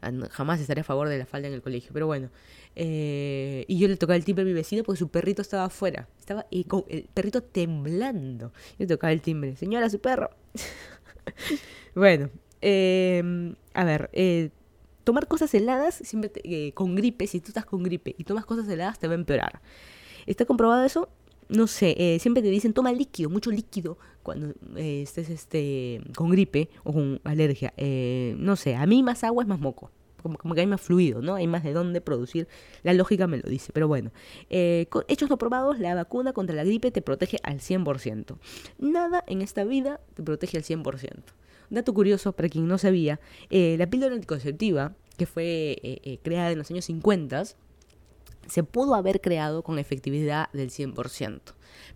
[0.00, 2.30] Ah, jamás estaré a favor de la falda en el colegio, pero bueno.
[2.74, 6.08] Eh, y yo le tocaba el timbre a mi vecino porque su perrito estaba afuera.
[6.18, 8.52] Estaba y con el perrito temblando.
[8.72, 9.56] Yo le tocaba el timbre.
[9.56, 10.30] Señora, su perro.
[11.94, 14.50] bueno, em, a ver, eh,
[15.04, 18.68] tomar cosas heladas siempre eh, con gripe, si tú estás con gripe y tomas cosas
[18.68, 19.60] heladas te va a empeorar.
[20.26, 21.08] ¿Está comprobado eso?
[21.48, 26.94] No sé, siempre te dicen toma líquido, mucho líquido cuando estés este, con gripe o
[26.94, 27.74] con alergia.
[28.38, 29.90] no sé, a mí más agua es más moco
[30.22, 31.34] como, que hay más fluido, ¿no?
[31.34, 32.48] Hay más de dónde producir.
[32.82, 34.12] La lógica me lo dice, pero bueno.
[34.50, 38.36] Eh, hechos no probados, la vacuna contra la gripe te protege al 100%.
[38.78, 41.22] Nada en esta vida te protege al 100%.
[41.70, 43.18] Dato curioso para quien no sabía,
[43.50, 47.44] eh, la píldora anticonceptiva, que fue eh, creada en los años 50,
[48.46, 51.40] se pudo haber creado con efectividad del 100%.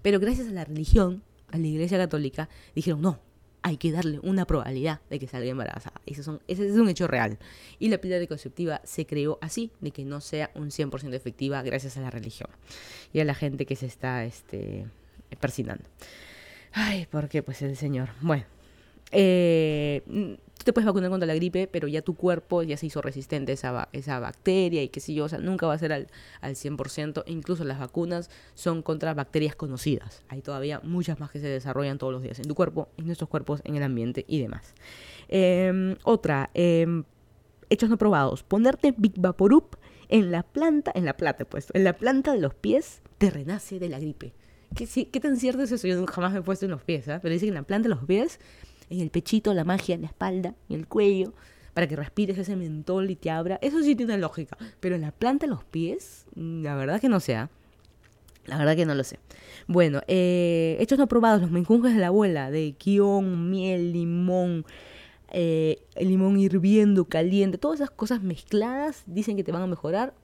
[0.02, 3.20] Pero gracias a la religión, a la Iglesia Católica, dijeron, no,
[3.66, 6.00] hay que darle una probabilidad de que salga embarazada.
[6.06, 7.36] Ese, son, ese es un hecho real.
[7.80, 11.96] Y la píldora anticonceptiva se creó así, de que no sea un 100% efectiva gracias
[11.96, 12.48] a la religión
[13.12, 14.86] y a la gente que se está este,
[15.40, 15.82] persinando.
[16.70, 17.42] Ay, ¿por qué?
[17.42, 18.10] Pues el señor.
[18.20, 18.44] Bueno.
[19.10, 23.52] Eh, te puedes vacunar contra la gripe, pero ya tu cuerpo ya se hizo resistente
[23.52, 26.08] a esa, bacteria y qué sé yo, o sea, nunca va a ser al,
[26.40, 30.24] al 100%, incluso las vacunas son contra bacterias conocidas.
[30.28, 33.30] Hay todavía muchas más que se desarrollan todos los días en tu cuerpo, en nuestros
[33.30, 34.74] cuerpos, en el ambiente y demás.
[35.28, 37.04] Em, otra, em,
[37.70, 39.76] hechos no probados, ponerte Big Vaporup
[40.08, 43.78] en la planta, en la plata pues, en la planta de los pies te renace
[43.78, 44.34] de la gripe.
[44.74, 45.86] ¿Qué, ¿Qué, tan cierto es eso?
[45.86, 47.20] Yo jamás me he puesto en los pies, ¿eh?
[47.22, 48.40] pero dice que en la planta de los pies
[48.90, 51.32] en el pechito, la magia, en la espalda, en el cuello,
[51.74, 53.58] para que respires ese mentol y te abra.
[53.60, 54.56] Eso sí tiene lógica.
[54.80, 57.36] Pero en la planta de los pies, mm, la verdad que no sé.
[57.36, 57.50] ¿ah?
[58.46, 59.18] La verdad que no lo sé.
[59.66, 64.64] Bueno, eh, hechos no probados, los menjunjes de la abuela, de kion, miel, limón,
[65.32, 70.14] eh, el limón hirviendo, caliente, todas esas cosas mezcladas dicen que te van a mejorar.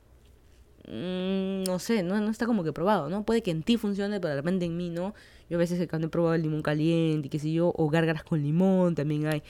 [0.88, 3.24] Mm, no sé, no, no está como que probado, ¿no?
[3.24, 5.14] Puede que en ti funcione, pero de repente en mí no.
[5.48, 8.42] Yo a veces cuando he probado el limón caliente, qué sé yo, o gárgaras con
[8.42, 9.42] limón también hay.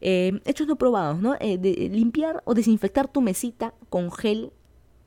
[0.00, 1.36] Eh, hechos no probados, ¿no?
[1.40, 4.52] Eh, de, limpiar o desinfectar tu mesita con gel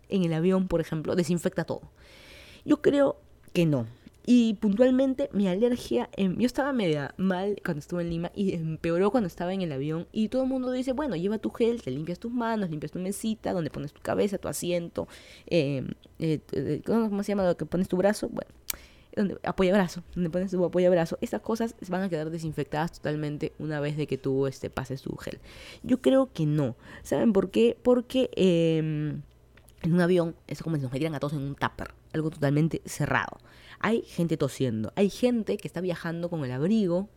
[0.09, 1.81] en el avión, por ejemplo, desinfecta todo.
[2.65, 3.17] Yo creo
[3.53, 3.85] que no.
[4.29, 9.09] Y puntualmente mi alergia, em, yo estaba media mal cuando estuve en Lima y empeoró
[9.09, 11.91] cuando estaba en el avión y todo el mundo dice, bueno, lleva tu gel, te
[11.91, 15.07] limpias tus manos, limpias tu mesita, donde pones tu cabeza, tu asiento,
[15.45, 16.41] em, eh,
[16.85, 17.45] ¿cómo se llama?
[17.47, 18.51] Lo que pones tu brazo, bueno,
[19.17, 23.53] donde apoya brazo, donde pones tu apoya brazo, estas cosas van a quedar desinfectadas totalmente
[23.59, 25.39] una vez de que tú este, pases tu gel.
[25.83, 26.75] Yo creo que no.
[27.03, 27.77] ¿Saben por qué?
[27.81, 29.21] Porque em,
[29.81, 32.81] en un avión es como si nos metieran a todos en un tupper, algo totalmente
[32.85, 33.37] cerrado.
[33.79, 37.09] Hay gente tosiendo, hay gente que está viajando con el abrigo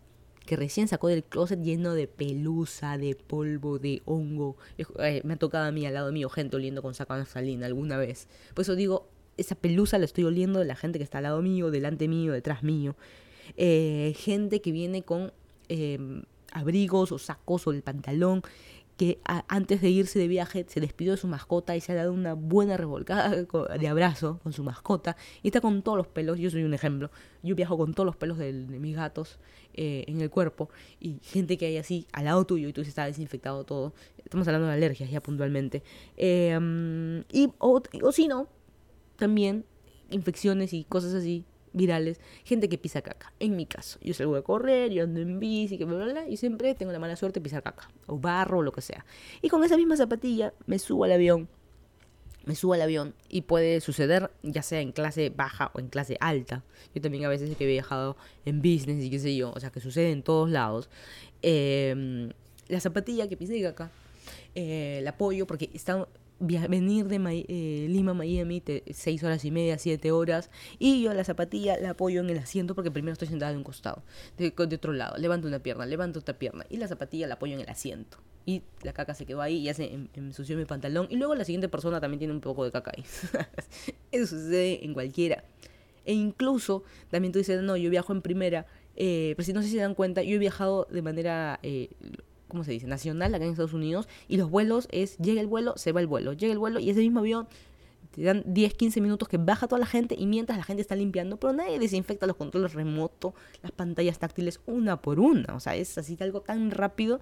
[0.47, 4.57] que recién sacó del closet lleno de pelusa, de polvo, de hongo.
[4.99, 8.27] Eh, me ha tocado a mí al lado mío gente oliendo con salina alguna vez.
[8.55, 9.07] Por eso digo,
[9.41, 12.32] esa pelusa la estoy oliendo de la gente que está al lado mío, delante mío,
[12.32, 12.95] detrás mío.
[13.57, 15.32] Eh, gente que viene con
[15.68, 16.22] em,
[16.53, 18.43] abrigos o sacos o el pantalón
[19.01, 19.18] que
[19.49, 22.34] antes de irse de viaje se despidió de su mascota y se ha dado una
[22.34, 26.64] buena revolcada de abrazo con su mascota y está con todos los pelos, yo soy
[26.64, 27.11] un ejemplo,
[27.43, 29.38] yo viajo con todos los pelos de, mis gatos
[29.72, 30.68] eh, en el cuerpo
[31.01, 34.47] y gente que hay así al lado tuyo y tú se está desinfectado todo, estamos
[34.49, 35.82] hablando de alergias ya puntualmente,
[36.18, 38.49] em, y, o, o si no,
[39.21, 39.64] también
[40.11, 43.33] infecciones y cosas así virales, gente que pisa caca.
[43.39, 46.37] En mi caso, yo salgo a correr, yo ando en bici, que bla, bla, y
[46.37, 49.05] siempre tengo la mala suerte de pisar caca, o barro, o lo que sea.
[49.43, 51.49] Y con esa misma zapatilla me subo al avión,
[52.45, 56.16] me subo al avión, y puede suceder ya sea en clase baja o en clase
[56.21, 56.64] alta.
[56.95, 59.81] Yo también a veces he viajado en business y qué sé yo, o sea, que
[59.81, 60.91] sucede en todos lados.
[61.43, 62.31] Em,
[62.68, 63.91] la zapatilla que pisé caca,
[64.55, 66.09] eh, la apoyo porque está
[66.41, 68.62] venir de eh, Lima Miami,
[68.93, 72.74] seis horas y media, siete horas, y yo la zapatilla la apoyo en el asiento
[72.74, 74.03] porque primero estoy sentada de un costado,
[74.38, 77.61] de, otro lado, levanto una pierna, levanto otra pierna, y la zapatilla la apoyo en
[77.61, 78.18] el asiento.
[78.47, 81.34] Y la caca se quedó ahí, y ya se em, ensució mi pantalón, y luego
[81.34, 83.05] la siguiente persona también tiene un poco de caca ahí.
[84.12, 85.45] Eso sucede en cualquiera.
[86.07, 88.66] E incluso, también tú dices, no, yo viajo en primera,
[88.97, 91.91] eh, pero si no sé si se dan cuenta, yo he viajado de manera eh,
[92.51, 92.87] ¿cómo se dice?
[92.87, 96.07] Nacional acá en Estados Unidos y los vuelos es, llega el vuelo, se va el
[96.07, 97.49] vuelo, llega el vuelo y ese mismo avión
[98.11, 100.97] te dan 10, 15 minutos que baja toda la gente y mientras la gente está
[100.97, 103.33] limpiando, pero nadie desinfecta los controles remotos,
[103.63, 107.21] las pantallas táctiles una por una, o sea, es así algo tan rápido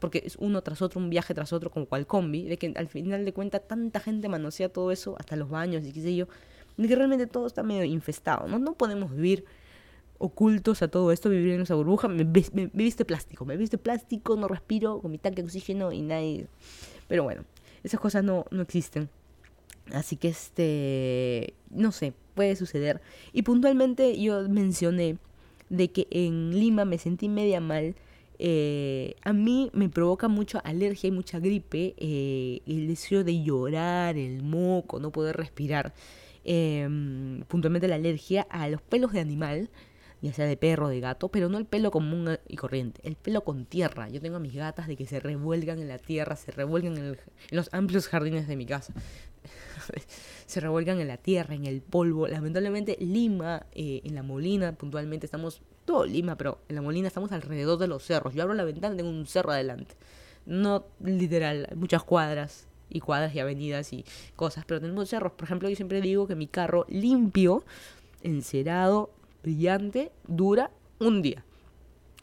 [0.00, 2.88] porque es uno tras otro, un viaje tras otro, como cual combi, de que al
[2.88, 6.26] final de cuentas tanta gente manosea todo eso, hasta los baños y qué sé yo,
[6.76, 8.58] de que realmente todo está medio infestado, ¿no?
[8.58, 9.44] No podemos vivir
[10.20, 12.06] ocultos a todo esto, vivir en esa burbuja.
[12.06, 16.46] Me, viste plástico, me viste plástico, no respiro con mi tanque de oxígeno y nadie.
[17.08, 17.44] Pero bueno,
[17.82, 19.08] esas cosas no, no existen.
[19.92, 23.00] Así que este, no sé, puede suceder.
[23.32, 25.16] Y puntualmente yo mencioné
[25.70, 27.94] de que en Lima me sentí media mal.
[28.38, 34.16] Eh, a mí me provoca mucha alergia y mucha gripe, eh, el deseo de llorar,
[34.16, 35.94] el moco, no poder respirar.
[36.44, 39.68] Em, puntualmente la alergia a los pelos de animal,
[40.22, 43.42] ya sea de perro, de gato, pero no el pelo común y corriente, el pelo
[43.42, 44.08] con tierra.
[44.08, 47.16] Yo tengo a mis gatas de que se revuelgan en la tierra, se revuelgan en,
[47.50, 48.92] los amplios jardines de mi casa.
[50.46, 52.28] se revuelgan en la tierra, en el polvo.
[52.28, 57.32] Lamentablemente Lima, eh, en la Molina, puntualmente estamos, todo Lima, pero en la Molina estamos
[57.32, 58.34] alrededor de los cerros.
[58.34, 59.94] Yo abro la ventana y tengo un cerro adelante.
[60.44, 64.04] No literal, muchas cuadras y cuadras y avenidas y
[64.36, 65.32] cosas, pero tenemos cerros.
[65.32, 67.64] Por ejemplo, yo siempre digo que mi carro limpio,
[68.22, 69.10] encerado,
[69.42, 71.44] brillante dura un día.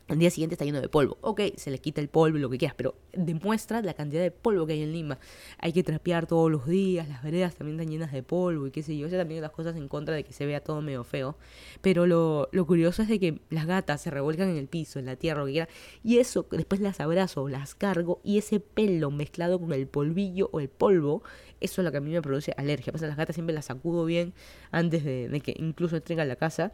[0.09, 1.17] al día siguiente está lleno de polvo.
[1.21, 4.31] Ok, se le quita el polvo y lo que quieras, pero demuestra la cantidad de
[4.31, 5.19] polvo que hay en Lima.
[5.57, 8.83] Hay que trapear todos los días, las veredas también están llenas de polvo y qué
[8.83, 9.07] sé yo.
[9.07, 11.35] Esa también las cosas en contra de que se vea todo medio feo.
[11.81, 15.05] Pero lo, lo curioso es de que las gatas se revuelcan en el piso, en
[15.05, 15.69] la tierra, lo que quiera.
[16.03, 20.61] Y eso después las abrazo, las cargo y ese pelo mezclado con el polvillo o
[20.61, 21.21] el polvo,
[21.59, 22.93] eso es lo que a mí me produce alergia.
[22.93, 24.33] Pasa, las gatas siempre las sacudo bien
[24.71, 26.71] antes de, de que incluso entren a la casa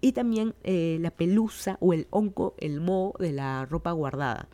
[0.00, 4.48] y también eh, la pelusa o el hongo, el moho de la ropa guardada.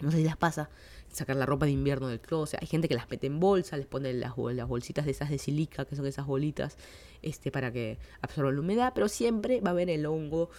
[0.00, 0.70] No sé si las pasa
[1.16, 2.60] sacar la ropa de invierno del closet.
[2.60, 5.38] Hay gente que las mete en bolsa, les pone las, las bolsitas de esas de
[5.38, 6.76] silica, que son esas bolitas,
[7.22, 10.50] este, para que absorban la humedad, pero siempre va a haber el hongo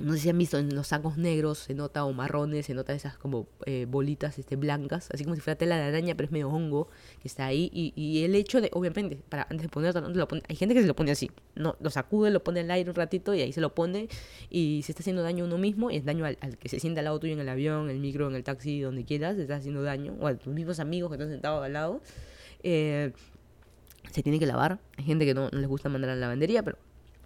[0.00, 2.92] no sé si han visto en los sacos negros, se nota, o marrones, se nota
[2.92, 6.32] esas como eh, bolitas este, blancas, así como si fuera tela de araña, pero es
[6.32, 6.88] medio hongo
[7.20, 7.70] que está ahí.
[7.72, 10.94] Y, y el hecho de, obviamente, para antes de ponerlo, hay gente que se lo
[10.94, 13.74] pone así, no lo sacude, lo pone al aire un ratito y ahí se lo
[13.74, 14.08] pone
[14.50, 17.00] y se está haciendo daño a uno mismo y es daño al, que se sienta
[17.00, 19.42] al lado tuyo en el avión, en el micro, en el taxi, donde quieras, se
[19.42, 22.00] está haciendo daño, o a tus mismos amigos que están sentados al lado.
[22.62, 23.12] Eh,
[24.10, 26.62] se tiene que lavar, hay gente que no, no les gusta mandar a la lavandería,
[26.62, 26.78] pero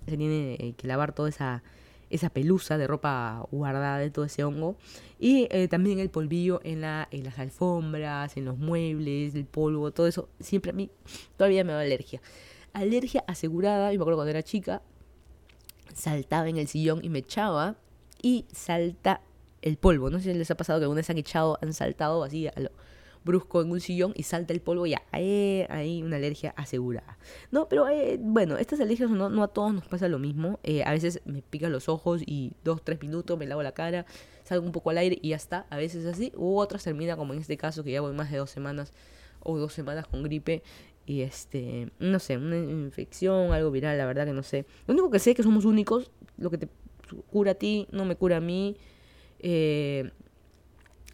[0.06, 1.62] se tiene eh, que lavar toda esa
[2.12, 4.76] esa pelusa de ropa guardada de todo ese hongo.
[5.18, 9.90] Y eh, también el polvillo en, la, en las alfombras, en los muebles, el polvo,
[9.90, 10.28] todo eso.
[10.38, 10.90] Siempre a mí
[11.36, 12.20] todavía me da alergia.
[12.72, 14.82] Alergia asegurada, yo me acuerdo cuando era chica,
[15.94, 17.76] saltaba en el sillón y me echaba
[18.20, 19.20] y salta
[19.62, 20.10] el polvo.
[20.10, 22.52] No sé si les ha pasado que alguna vez han echado, han saltado así a
[22.56, 22.70] lo
[23.24, 27.18] brusco en un sillón y salta el polvo, ya, eh, hay una alergia asegurada.
[27.50, 30.58] No, pero eh, bueno, estas alergias no, no, a todos nos pasa lo mismo.
[30.62, 34.06] Eh, a veces me pican los ojos y dos, tres minutos me lavo la cara,
[34.44, 35.66] salgo un poco al aire y ya está.
[35.70, 38.38] A veces así, u otras termina como en este caso que ya voy más de
[38.38, 38.92] dos semanas
[39.40, 40.62] o dos semanas con gripe
[41.04, 44.66] y este, no sé, una infección, algo viral, la verdad que no sé.
[44.86, 46.68] Lo único que sé es que somos únicos, lo que te
[47.30, 48.76] cura a ti no me cura a mí.
[49.40, 50.10] Eh,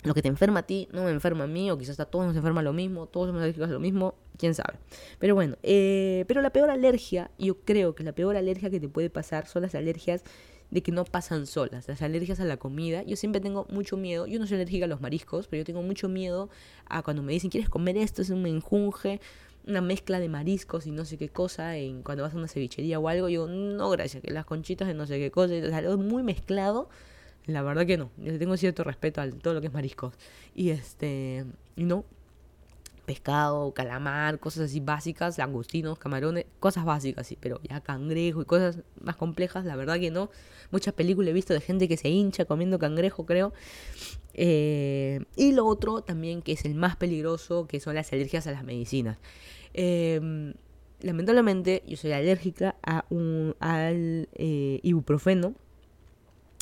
[0.09, 2.27] lo que te enferma a ti no me enferma a mí, o quizás a todos
[2.27, 4.79] nos enferma lo mismo, todos somos alérgicos a lo mismo, quién sabe.
[5.19, 8.89] Pero bueno, eh, pero la peor alergia, yo creo que la peor alergia que te
[8.89, 10.25] puede pasar son las alergias
[10.71, 13.03] de que no pasan solas, las alergias a la comida.
[13.03, 15.83] Yo siempre tengo mucho miedo, yo no soy alérgica a los mariscos, pero yo tengo
[15.83, 16.51] mucho miedo
[16.87, 18.23] a cuando me dicen, ¿quieres comer esto?
[18.23, 19.21] Es un menjunje,
[19.67, 22.99] una mezcla de mariscos y no sé qué cosa, en, cuando vas a una cevichería
[22.99, 25.97] o algo, yo no, gracias, que las conchitas de no sé qué cosa, es algo
[25.99, 26.89] muy mezclado
[27.49, 28.11] la verdad que no.
[28.19, 30.15] Yo tengo cierto respeto a todo lo que es mariscos.
[30.55, 31.47] Y este,
[31.77, 32.05] no.
[33.07, 38.81] Pescado, calamar, cosas así básicas, langostinos, camarones, cosas básicas, sí, pero ya cangrejo y cosas
[39.01, 40.29] más complejas, la verdad que no.
[40.71, 43.55] Muchas películas he visto de gente que se hincha comiendo cangrejo, creo.
[44.35, 48.53] Eh, y lo otro también, que es el más peligroso, que son las alergias a
[48.53, 49.17] las medicinas.
[49.73, 50.53] Em,
[51.01, 55.55] lamentablemente, yo soy alérgica a un, al eh, ibuprofeno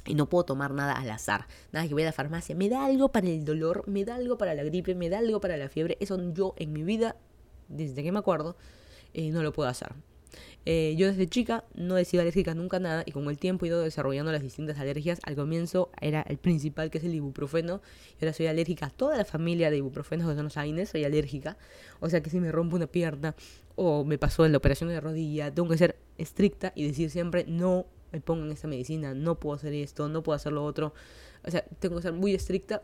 [0.07, 1.47] y no puedo tomar nada al azar.
[1.73, 4.39] Nada que voy a la farmacia, me da algo para el dolor, me da algo
[4.39, 5.97] para la gripe, me da algo para la fiebre.
[6.01, 7.17] Eso yo en mi vida,
[7.69, 8.57] desde que me acuerdo,
[9.15, 9.95] eh, no lo puedo hacer.
[10.69, 13.65] Eh, yo desde chica no he sido alérgica nunca a nada y con el tiempo
[13.65, 15.21] he ido desarrollando las distintas alergias.
[15.23, 17.81] Al comienzo era el principal que es el ibuprofeno
[18.21, 21.05] y ahora soy alérgica a toda la familia de ibuprofenos que son los AINES, soy
[21.05, 21.57] alérgica.
[22.01, 23.37] O sea que si me rompo una pierna
[23.77, 27.45] o me pasó en la operación de rodilla, tengo que ser estricta y decir siempre
[27.47, 27.87] no
[28.17, 30.95] me pongan esta medicina, no puedo hacer esto, no puedo hacer lo otro.
[31.45, 32.81] O sea, tengo que ser muy estricta.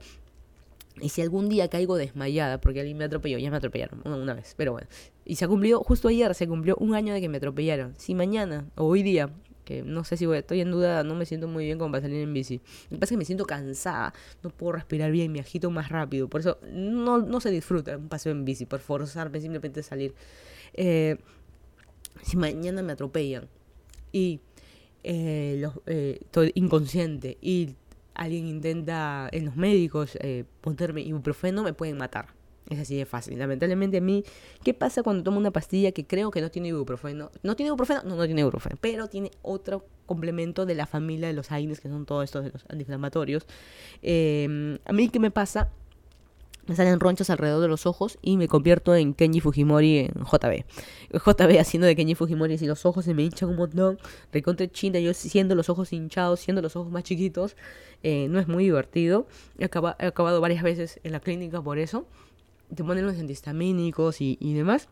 [1.00, 4.52] Y si algún día caigo desmayada porque alguien me atropelló, ya me atropellaron una, vez,
[4.58, 4.86] pero bueno.
[5.24, 7.94] Y se ha cumplido, justo ayer se cumplió un año de que me atropellaron.
[7.96, 9.30] Si mañana o hoy día,
[9.64, 12.02] que no sé si voy, estoy en duda, no me siento muy bien como para
[12.02, 12.60] salir en bici.
[12.90, 14.12] Lo que pasa es que me siento cansada,
[14.42, 16.28] no puedo respirar bien, me agito más rápido.
[16.28, 20.14] Por eso no, no se disfruta un paseo en bici, por forzarme simplemente a salir.
[20.74, 21.16] Eh,
[22.22, 23.48] si mañana me atropellan
[24.12, 24.40] y
[25.04, 26.20] eh, los, eh,
[26.54, 27.76] inconsciente y
[28.14, 32.28] alguien intenta en los médicos eh, ponerme ibuprofeno, me pueden matar.
[32.68, 33.38] Es así de fácil.
[33.38, 34.24] Lamentablemente a mí,
[34.62, 37.30] ¿qué pasa cuando tomo una pastilla que creo que no tiene ibuprofeno?
[37.42, 38.02] ¿No tiene ibuprofeno?
[38.04, 41.88] No, no tiene ibuprofeno, pero tiene otro complemento de la familia de los AINES, que
[41.88, 43.44] son todos estos de los antiinflamatorios.
[43.44, 45.70] A mí, ¿qué me pasa?
[46.66, 50.64] Me salen ronchas alrededor de los ojos y me convierto en Kenji Fujimori en JB.
[51.12, 53.98] JB haciendo de Kenji Fujimori y los ojos se me hinchan un montón,
[54.32, 57.56] recontra china, yo siendo los ojos hinchados, siendo los ojos más chiquitos,
[58.02, 59.26] eh, no es muy divertido.
[59.58, 62.06] He, he, acabado varias veces en la clínica por eso.
[62.74, 64.88] Te ponen los antihistamínicos y, y demás.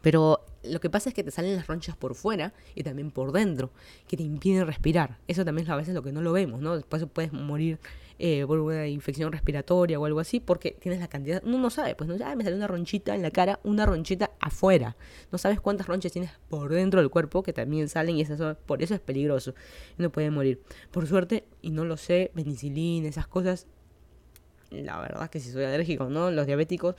[0.00, 3.32] Pero lo que pasa es que te salen las ronchas por fuera y también por
[3.32, 3.70] dentro,
[4.06, 5.18] que te impiden respirar.
[5.28, 6.76] Eso también es a veces lo que no lo vemos, ¿no?
[6.76, 7.78] Después puedes morir
[8.18, 11.94] eh, por una infección respiratoria o algo así, porque tienes la cantidad, uno no sabe,
[11.94, 14.96] pues no, ah, me salió una ronchita en la cara, una ronchita afuera.
[15.32, 18.82] No sabes cuántas ronchas tienes por dentro del cuerpo que también salen y eso, por
[18.82, 19.54] eso es peligroso.
[19.98, 20.60] Uno puede morir.
[20.90, 23.66] Por suerte, y no lo sé, penicilina, esas cosas,
[24.70, 26.30] la verdad que si soy alérgico, ¿no?
[26.30, 26.94] Los diabéticos,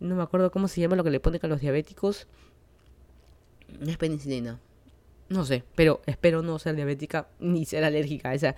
[0.00, 2.26] no me acuerdo cómo se llama lo que le ponen a los diabéticos
[3.86, 4.60] es penicilina.
[5.28, 8.54] No sé, pero espero no ser diabética ni ser alérgica a esa,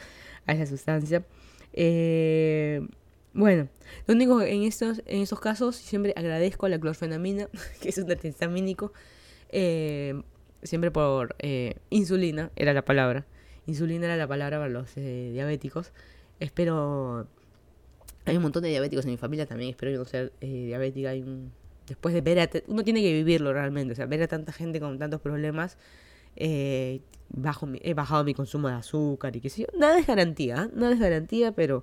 [0.47, 1.25] a esa sustancia.
[1.73, 2.87] Eh,
[3.33, 3.69] bueno,
[4.07, 7.49] lo único en estos, en estos casos siempre agradezco a la clorfenamina,
[7.81, 8.93] que es un antihistamínico,
[9.49, 10.21] eh,
[10.63, 13.27] siempre por eh, insulina, era la palabra.
[13.67, 15.93] Insulina era la palabra para los diabéticos.
[16.41, 17.29] Espero...
[18.25, 21.11] Hay un montón de diabéticos en mi familia también, espero no ser diabética.
[21.11, 21.53] Hay un
[21.89, 22.51] después de ver a...
[22.67, 25.77] Uno tiene que vivirlo realmente, o sea, ver a tanta gente con tantos problemas,
[26.37, 27.01] eh,
[27.31, 29.67] bajo he bajado mi consumo de azúcar y qué sé yo.
[29.77, 30.75] Nada es garantía, ¿eh?
[30.75, 31.83] nada es garantía, pero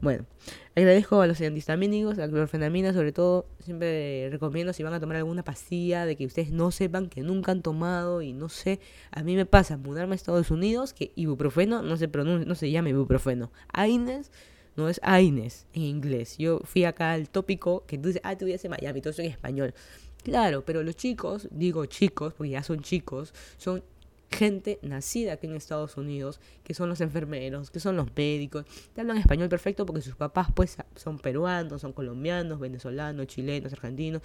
[0.00, 0.26] bueno.
[0.74, 3.46] Agradezco a los antihistamínicos, a la clorfenamina sobre todo.
[3.60, 7.52] Siempre recomiendo si van a tomar alguna pastilla de que ustedes no sepan que nunca
[7.52, 8.80] han tomado y no sé.
[9.12, 12.70] A mí me pasa mudarme a Estados Unidos que ibuprofeno no se pronuncia, no se
[12.70, 13.52] llama ibuprofeno.
[13.72, 14.32] AINES
[14.76, 16.36] no es AINES en inglés.
[16.38, 19.22] Yo fui acá al tópico que tú dices, ah, tú vives en Miami, todo eso
[19.22, 19.74] en español.
[20.22, 23.82] Claro, pero los chicos, digo chicos, porque ya son chicos, son
[24.30, 28.64] gente nacida aquí en Estados Unidos, que son los enfermeros, que son los médicos,
[28.94, 34.22] te hablan español perfecto porque sus papás pues son peruanos, son colombianos, venezolanos, chilenos, argentinos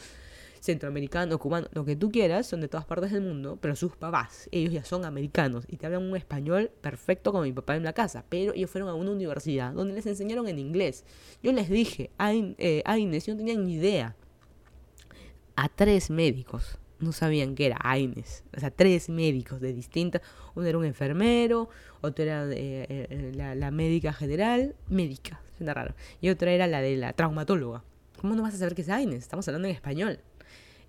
[0.59, 4.49] centroamericano, cubano, lo que tú quieras, son de todas partes del mundo, pero sus papás,
[4.51, 7.93] ellos ya son americanos y te hablan un español perfecto como mi papá en la
[7.93, 11.05] casa, pero ellos fueron a una universidad donde les enseñaron en inglés.
[11.41, 14.15] Yo les dije, a, eh, Aines, yo no tenía ni idea.
[15.55, 18.43] A tres médicos no sabían que era Aines.
[18.55, 20.21] O sea, tres médicos de distintas.
[20.55, 21.69] Uno era un enfermero,
[22.01, 25.95] otro era eh, eh, la, médica general, médica, suena raro.
[26.21, 27.83] Y otra era la de la traumatóloga.
[28.19, 29.19] ¿Cómo no vas a saber que es Aines?
[29.19, 30.19] Estamos hablando en español.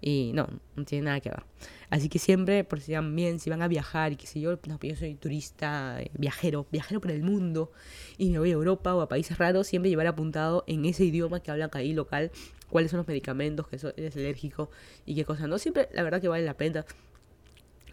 [0.00, 1.42] Y no, no tiene nada que ver.
[1.90, 4.58] Así que siempre, por si van bien, si van a viajar y qué sé yo,
[4.66, 7.72] no, yo soy turista, eh, viajero, viajero por el mundo
[8.16, 11.40] y me voy a Europa o a países raros, siempre llevar apuntado en ese idioma
[11.40, 12.30] que hablan ahí local
[12.68, 14.70] cuáles son los medicamentos que eres alérgico
[15.06, 15.48] y qué cosas.
[15.48, 16.84] No siempre, la verdad que vale la pena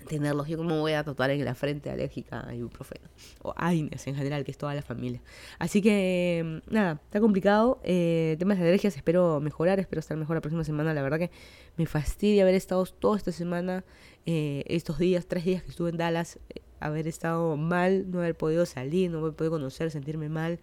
[0.05, 0.47] tenerlos.
[0.47, 3.07] Yo como voy a tatuar en la frente alérgica a ibuprofeno.
[3.41, 5.21] O AINES en general, que es toda la familia.
[5.59, 7.79] Así que, mm, nada, está complicado.
[7.83, 10.93] Eh, temas de alergias, espero mejorar, espero estar mejor la próxima semana.
[10.93, 11.31] La verdad que
[11.77, 13.83] me fastidia haber estado toda esta semana,
[14.25, 18.35] eh, estos días, tres días que estuve en Dallas, eh, haber estado mal, no haber
[18.35, 20.59] podido salir, no haber podido conocer, sentirme mal.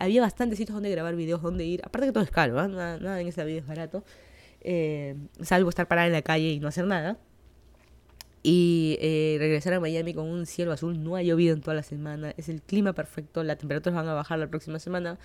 [0.00, 1.80] había bastantes sitios donde grabar videos, donde ir.
[1.84, 4.04] Aparte que todo es caro, nada, nada, en esta vida es barato.
[5.40, 7.18] salvo estar parada en la calle y no hacer nada
[8.42, 11.02] y eh, regresar a Miami con un cielo azul.
[11.02, 12.32] No ha llovido en toda la semana.
[12.36, 13.42] Es el clima perfecto.
[13.42, 15.18] Las temperaturas van a bajar la próxima semana.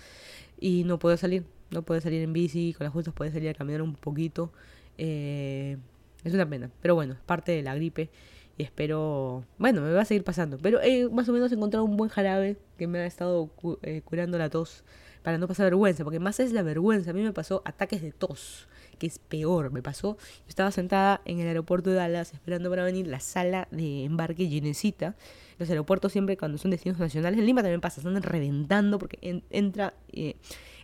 [0.58, 1.44] Y no puedo salir.
[1.70, 2.74] No puedo salir en bici.
[2.74, 4.52] Con las justas puedo salir a caminar un poquito.
[4.98, 5.76] Eh,
[6.24, 6.70] es una pena.
[6.82, 8.10] Pero bueno, es parte de la gripe.
[8.58, 9.44] Y espero.
[9.58, 10.58] Bueno, me va a seguir pasando.
[10.58, 13.50] Pero he más o menos encontrado un buen jarabe que me ha estado
[13.82, 14.84] eh, curando la tos.
[15.22, 16.02] Para no pasar vergüenza.
[16.02, 17.10] Porque más es la vergüenza.
[17.10, 19.70] A mí me pasó ataques de tos que es peor.
[19.72, 23.68] Me pasó, yo estaba sentada en el aeropuerto de Dallas esperando para venir la sala
[23.70, 25.14] de embarque llenecita.
[25.58, 29.94] Los aeropuertos siempre cuando son destinos nacionales, en Lima también pasa, están reventando porque entra,
[30.12, 30.36] eh,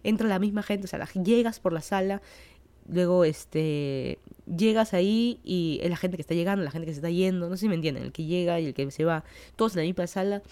[0.03, 2.23] entra la misma gente, o sea, llegas por la sala,
[2.89, 6.99] luego este llegas ahí y es la gente que está llegando, la gente que se
[6.99, 9.25] está yendo, no sé si me entienden, el que llega y el que se va,
[9.57, 10.43] todos en la misma sala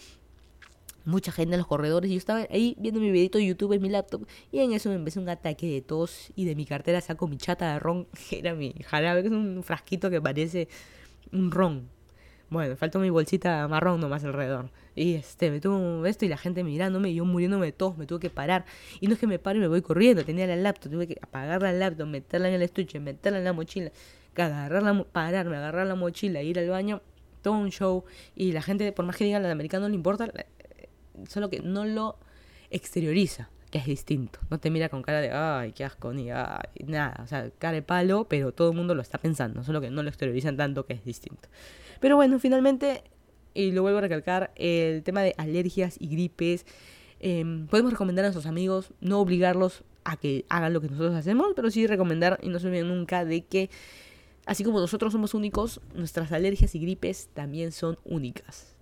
[1.08, 3.82] mucha gente en los corredores y yo estaba ahí viendo mi videito de YouTube en
[3.82, 7.00] mi laptop y en eso me empecé un ataque de tos y de mi cartera
[7.00, 10.68] saco mi chata de ron, que era mi jarabe, que es un frasquito que parece
[11.32, 11.88] un ron.
[12.50, 14.70] Bueno, faltó mi bolsita marrón nomás alrededor.
[14.94, 18.06] Y este, me tuvo esto y la gente mirándome y yo muriéndome de tos, me
[18.06, 18.64] tuve que parar.
[19.00, 21.18] Y no es que me pare y me voy corriendo, tenía la laptop, tuve que
[21.20, 23.90] apagar la laptop, meterla en el estuche, meterla en la mochila,
[24.34, 27.02] agarrarla, pararme, agarrar la mochila, ir al baño,
[27.42, 28.04] todo un show.
[28.34, 30.32] Y la gente, por más que digan, al americano no le importa,
[31.28, 32.16] solo que no lo
[32.70, 34.38] exterioriza, que es distinto.
[34.50, 37.20] No te mira con cara de, ay, qué asco, ni nada.
[37.22, 40.02] O sea, cara de palo, pero todo el mundo lo está pensando, solo que no
[40.02, 41.48] lo exteriorizan tanto que es distinto.
[42.00, 43.02] Pero bueno, finalmente,
[43.54, 46.64] y lo vuelvo a recalcar, el tema de alergias y gripes.
[47.20, 51.48] Em, podemos recomendar a nuestros amigos, no obligarlos a que hagan lo que nosotros hacemos,
[51.56, 53.70] pero sí recomendar y no se olviden nunca de que,
[54.46, 58.77] así como nosotros somos únicos, nuestras alergias y gripes también son únicas.